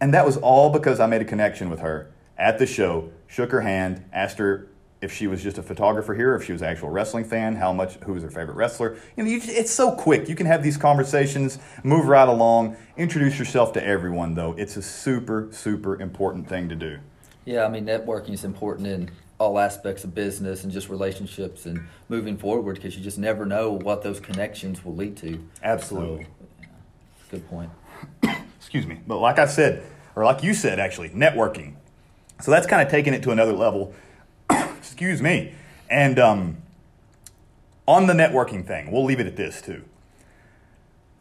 And 0.00 0.14
that 0.14 0.24
was 0.24 0.36
all 0.36 0.70
because 0.70 1.00
I 1.00 1.06
made 1.06 1.22
a 1.22 1.24
connection 1.24 1.70
with 1.70 1.80
her 1.80 2.10
at 2.36 2.58
the 2.58 2.66
show, 2.66 3.10
shook 3.26 3.50
her 3.50 3.62
hand, 3.62 4.04
asked 4.12 4.38
her 4.38 4.68
if 5.00 5.12
she 5.12 5.26
was 5.26 5.42
just 5.42 5.58
a 5.58 5.62
photographer 5.62 6.14
here, 6.14 6.34
if 6.34 6.44
she 6.44 6.52
was 6.52 6.60
an 6.60 6.68
actual 6.68 6.90
wrestling 6.90 7.24
fan, 7.24 7.54
how 7.54 7.72
much, 7.72 7.94
who 7.96 8.14
was 8.14 8.22
her 8.22 8.30
favorite 8.30 8.54
wrestler. 8.54 8.96
You 9.16 9.24
know, 9.24 9.30
you, 9.30 9.40
it's 9.44 9.70
so 9.70 9.92
quick. 9.92 10.28
You 10.28 10.34
can 10.34 10.46
have 10.46 10.62
these 10.62 10.76
conversations, 10.76 11.58
move 11.84 12.06
right 12.06 12.28
along, 12.28 12.76
introduce 12.96 13.38
yourself 13.38 13.72
to 13.74 13.84
everyone, 13.84 14.34
though. 14.34 14.54
It's 14.58 14.76
a 14.76 14.82
super, 14.82 15.48
super 15.52 16.00
important 16.00 16.48
thing 16.48 16.68
to 16.68 16.74
do. 16.74 16.98
Yeah, 17.44 17.64
I 17.64 17.68
mean, 17.68 17.86
networking 17.86 18.34
is 18.34 18.44
important 18.44 18.88
in 18.88 19.10
all 19.38 19.58
aspects 19.58 20.04
of 20.04 20.14
business 20.14 20.64
and 20.64 20.72
just 20.72 20.88
relationships 20.88 21.64
and 21.66 21.80
moving 22.08 22.36
forward 22.36 22.74
because 22.74 22.96
you 22.96 23.02
just 23.02 23.18
never 23.18 23.46
know 23.46 23.70
what 23.70 24.02
those 24.02 24.18
connections 24.18 24.84
will 24.84 24.96
lead 24.96 25.16
to. 25.16 25.42
Absolutely. 25.62 26.24
So, 26.24 26.30
yeah, 26.60 26.68
good 27.30 27.48
point. 27.48 27.70
Excuse 28.56 28.86
me. 28.86 29.00
But 29.06 29.18
like 29.18 29.38
I 29.38 29.46
said, 29.46 29.82
or 30.16 30.24
like 30.24 30.42
you 30.42 30.54
said, 30.54 30.80
actually, 30.80 31.10
networking. 31.10 31.74
So 32.40 32.50
that's 32.50 32.66
kind 32.66 32.82
of 32.82 32.88
taking 32.88 33.14
it 33.14 33.22
to 33.22 33.30
another 33.30 33.52
level. 33.52 33.94
Excuse 34.50 35.22
me. 35.22 35.54
And 35.88 36.18
um, 36.18 36.56
on 37.86 38.06
the 38.06 38.14
networking 38.14 38.66
thing, 38.66 38.90
we'll 38.90 39.04
leave 39.04 39.20
it 39.20 39.26
at 39.26 39.36
this 39.36 39.62
too. 39.62 39.84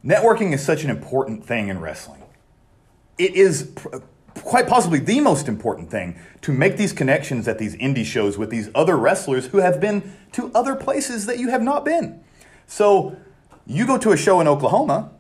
Networking 0.04 0.54
is 0.54 0.64
such 0.64 0.84
an 0.84 0.90
important 0.90 1.46
thing 1.46 1.70
in 1.70 1.80
wrestling. 1.80 2.24
It 3.18 3.36
is 3.36 3.72
pr- 3.76 3.98
quite 4.44 4.68
possibly 4.68 5.00
the 5.00 5.20
most 5.20 5.48
important 5.48 5.90
thing 5.90 6.20
to 6.42 6.52
make 6.52 6.78
these 6.78 6.94
connections 6.94 7.48
at 7.48 7.58
these 7.58 7.76
indie 7.76 8.06
shows 8.06 8.38
with 8.38 8.50
these 8.50 8.70
other 8.76 8.98
wrestlers 8.98 9.48
who 9.48 9.58
have 9.58 9.80
been 9.80 10.14
to 10.34 10.52
other 10.54 10.76
places 10.76 11.26
that 11.26 11.40
you 11.40 11.50
have 11.50 11.62
not 11.62 11.86
been. 11.86 12.22
So 12.68 13.16
you 13.66 13.86
go 13.86 13.98
to 13.98 14.12
a 14.12 14.18
show 14.18 14.40
in 14.42 14.48
Oklahoma, 14.48 15.12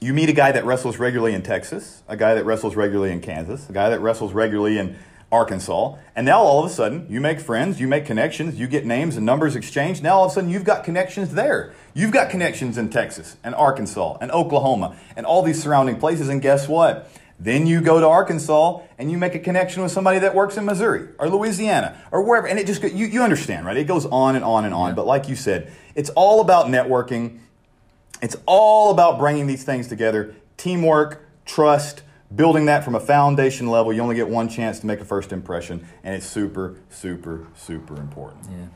you 0.00 0.14
meet 0.14 0.28
a 0.28 0.32
guy 0.32 0.52
that 0.52 0.64
wrestles 0.64 0.98
regularly 0.98 1.34
in 1.34 1.42
Texas, 1.42 2.02
a 2.08 2.16
guy 2.16 2.34
that 2.34 2.44
wrestles 2.44 2.76
regularly 2.76 3.12
in 3.12 3.20
Kansas, 3.20 3.68
a 3.68 3.72
guy 3.72 3.90
that 3.90 4.00
wrestles 4.00 4.32
regularly 4.32 4.78
in 4.78 4.96
Arkansas, 5.30 5.96
and 6.16 6.24
now 6.24 6.40
all 6.40 6.64
of 6.64 6.70
a 6.70 6.72
sudden 6.72 7.06
you 7.10 7.20
make 7.20 7.40
friends, 7.40 7.80
you 7.80 7.86
make 7.86 8.06
connections, 8.06 8.58
you 8.58 8.66
get 8.66 8.86
names 8.86 9.16
and 9.16 9.26
numbers 9.26 9.56
exchanged. 9.56 10.02
Now 10.02 10.18
all 10.18 10.24
of 10.26 10.30
a 10.30 10.34
sudden 10.34 10.48
you've 10.48 10.64
got 10.64 10.84
connections 10.84 11.34
there. 11.34 11.74
You've 11.92 12.12
got 12.12 12.30
connections 12.30 12.78
in 12.78 12.88
Texas 12.88 13.36
and 13.44 13.54
Arkansas 13.54 14.16
and 14.20 14.30
Oklahoma 14.30 14.96
and 15.16 15.26
all 15.26 15.42
these 15.42 15.62
surrounding 15.62 15.98
places, 15.98 16.28
and 16.28 16.40
guess 16.40 16.68
what? 16.68 17.10
Then 17.40 17.66
you 17.66 17.80
go 17.80 18.00
to 18.00 18.06
Arkansas 18.06 18.80
and 18.98 19.10
you 19.10 19.18
make 19.18 19.34
a 19.34 19.38
connection 19.38 19.82
with 19.82 19.92
somebody 19.92 20.18
that 20.18 20.34
works 20.34 20.56
in 20.56 20.64
Missouri 20.64 21.08
or 21.18 21.28
Louisiana 21.28 21.96
or 22.10 22.22
wherever. 22.22 22.48
And 22.48 22.58
it 22.58 22.66
just, 22.66 22.82
you, 22.82 23.06
you 23.06 23.22
understand, 23.22 23.64
right? 23.64 23.76
It 23.76 23.86
goes 23.86 24.06
on 24.06 24.34
and 24.34 24.44
on 24.44 24.64
and 24.64 24.74
on. 24.74 24.90
Yeah. 24.90 24.94
But 24.96 25.06
like 25.06 25.28
you 25.28 25.36
said, 25.36 25.72
it's 25.94 26.10
all 26.10 26.40
about 26.40 26.66
networking. 26.66 27.38
It's 28.20 28.36
all 28.46 28.90
about 28.90 29.18
bringing 29.18 29.46
these 29.46 29.62
things 29.62 29.86
together 29.86 30.34
teamwork, 30.56 31.24
trust, 31.44 32.02
building 32.34 32.66
that 32.66 32.84
from 32.84 32.96
a 32.96 33.00
foundation 33.00 33.68
level. 33.68 33.92
You 33.92 34.02
only 34.02 34.16
get 34.16 34.28
one 34.28 34.48
chance 34.48 34.80
to 34.80 34.86
make 34.86 35.00
a 35.00 35.04
first 35.04 35.32
impression. 35.32 35.86
And 36.02 36.16
it's 36.16 36.26
super, 36.26 36.76
super, 36.90 37.46
super 37.54 37.96
important. 37.96 38.46
Yeah. 38.50 38.66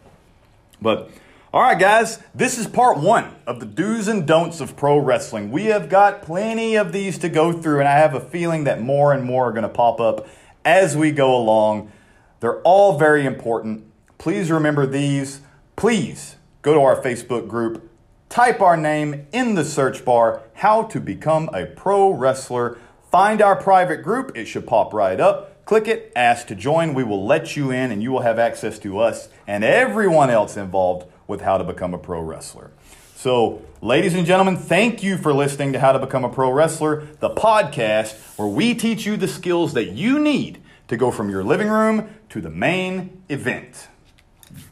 But 0.80 1.10
all 1.54 1.60
right, 1.60 1.78
guys, 1.78 2.18
this 2.34 2.56
is 2.56 2.66
part 2.66 2.96
one 2.96 3.36
of 3.46 3.60
the 3.60 3.66
do's 3.66 4.08
and 4.08 4.26
don'ts 4.26 4.62
of 4.62 4.74
pro 4.74 4.96
wrestling. 4.96 5.50
We 5.50 5.66
have 5.66 5.90
got 5.90 6.22
plenty 6.22 6.76
of 6.76 6.92
these 6.92 7.18
to 7.18 7.28
go 7.28 7.52
through, 7.52 7.80
and 7.80 7.88
I 7.88 7.98
have 7.98 8.14
a 8.14 8.20
feeling 8.20 8.64
that 8.64 8.80
more 8.80 9.12
and 9.12 9.22
more 9.22 9.48
are 9.48 9.52
going 9.52 9.64
to 9.64 9.68
pop 9.68 10.00
up 10.00 10.26
as 10.64 10.96
we 10.96 11.12
go 11.12 11.36
along. 11.36 11.92
They're 12.40 12.62
all 12.62 12.98
very 12.98 13.26
important. 13.26 13.84
Please 14.16 14.50
remember 14.50 14.86
these. 14.86 15.42
Please 15.76 16.36
go 16.62 16.72
to 16.72 16.80
our 16.80 16.98
Facebook 17.02 17.48
group, 17.48 17.86
type 18.30 18.62
our 18.62 18.78
name 18.78 19.26
in 19.30 19.54
the 19.54 19.64
search 19.64 20.06
bar, 20.06 20.44
How 20.54 20.84
to 20.84 21.00
Become 21.00 21.50
a 21.52 21.66
Pro 21.66 22.14
Wrestler. 22.14 22.78
Find 23.10 23.42
our 23.42 23.56
private 23.56 23.98
group, 23.98 24.32
it 24.34 24.46
should 24.46 24.66
pop 24.66 24.94
right 24.94 25.20
up. 25.20 25.66
Click 25.66 25.86
it, 25.86 26.12
ask 26.16 26.46
to 26.46 26.54
join. 26.54 26.94
We 26.94 27.04
will 27.04 27.26
let 27.26 27.56
you 27.56 27.70
in, 27.70 27.92
and 27.92 28.02
you 28.02 28.10
will 28.10 28.22
have 28.22 28.38
access 28.38 28.78
to 28.78 28.98
us 28.98 29.28
and 29.46 29.62
everyone 29.62 30.30
else 30.30 30.56
involved 30.56 31.11
with 31.32 31.40
how 31.40 31.56
to 31.56 31.64
become 31.64 31.94
a 31.94 31.98
pro 31.98 32.20
wrestler. 32.20 32.70
So, 33.16 33.62
ladies 33.80 34.14
and 34.14 34.26
gentlemen, 34.26 34.56
thank 34.56 35.02
you 35.02 35.16
for 35.16 35.32
listening 35.32 35.72
to 35.72 35.80
How 35.80 35.92
to 35.92 35.98
Become 35.98 36.24
a 36.24 36.28
Pro 36.28 36.50
Wrestler, 36.50 37.08
the 37.20 37.30
podcast 37.30 38.12
where 38.36 38.48
we 38.48 38.74
teach 38.74 39.06
you 39.06 39.16
the 39.16 39.26
skills 39.26 39.72
that 39.72 39.92
you 39.92 40.18
need 40.20 40.60
to 40.88 40.96
go 40.98 41.10
from 41.10 41.30
your 41.30 41.42
living 41.42 41.68
room 41.68 42.14
to 42.28 42.42
the 42.42 42.50
main 42.50 43.22
event. 43.30 43.88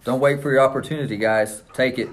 Don't 0.04 0.20
wait 0.20 0.42
for 0.42 0.52
your 0.52 0.60
opportunity, 0.60 1.16
guys. 1.16 1.62
Take 1.72 1.98
it. 1.98 2.10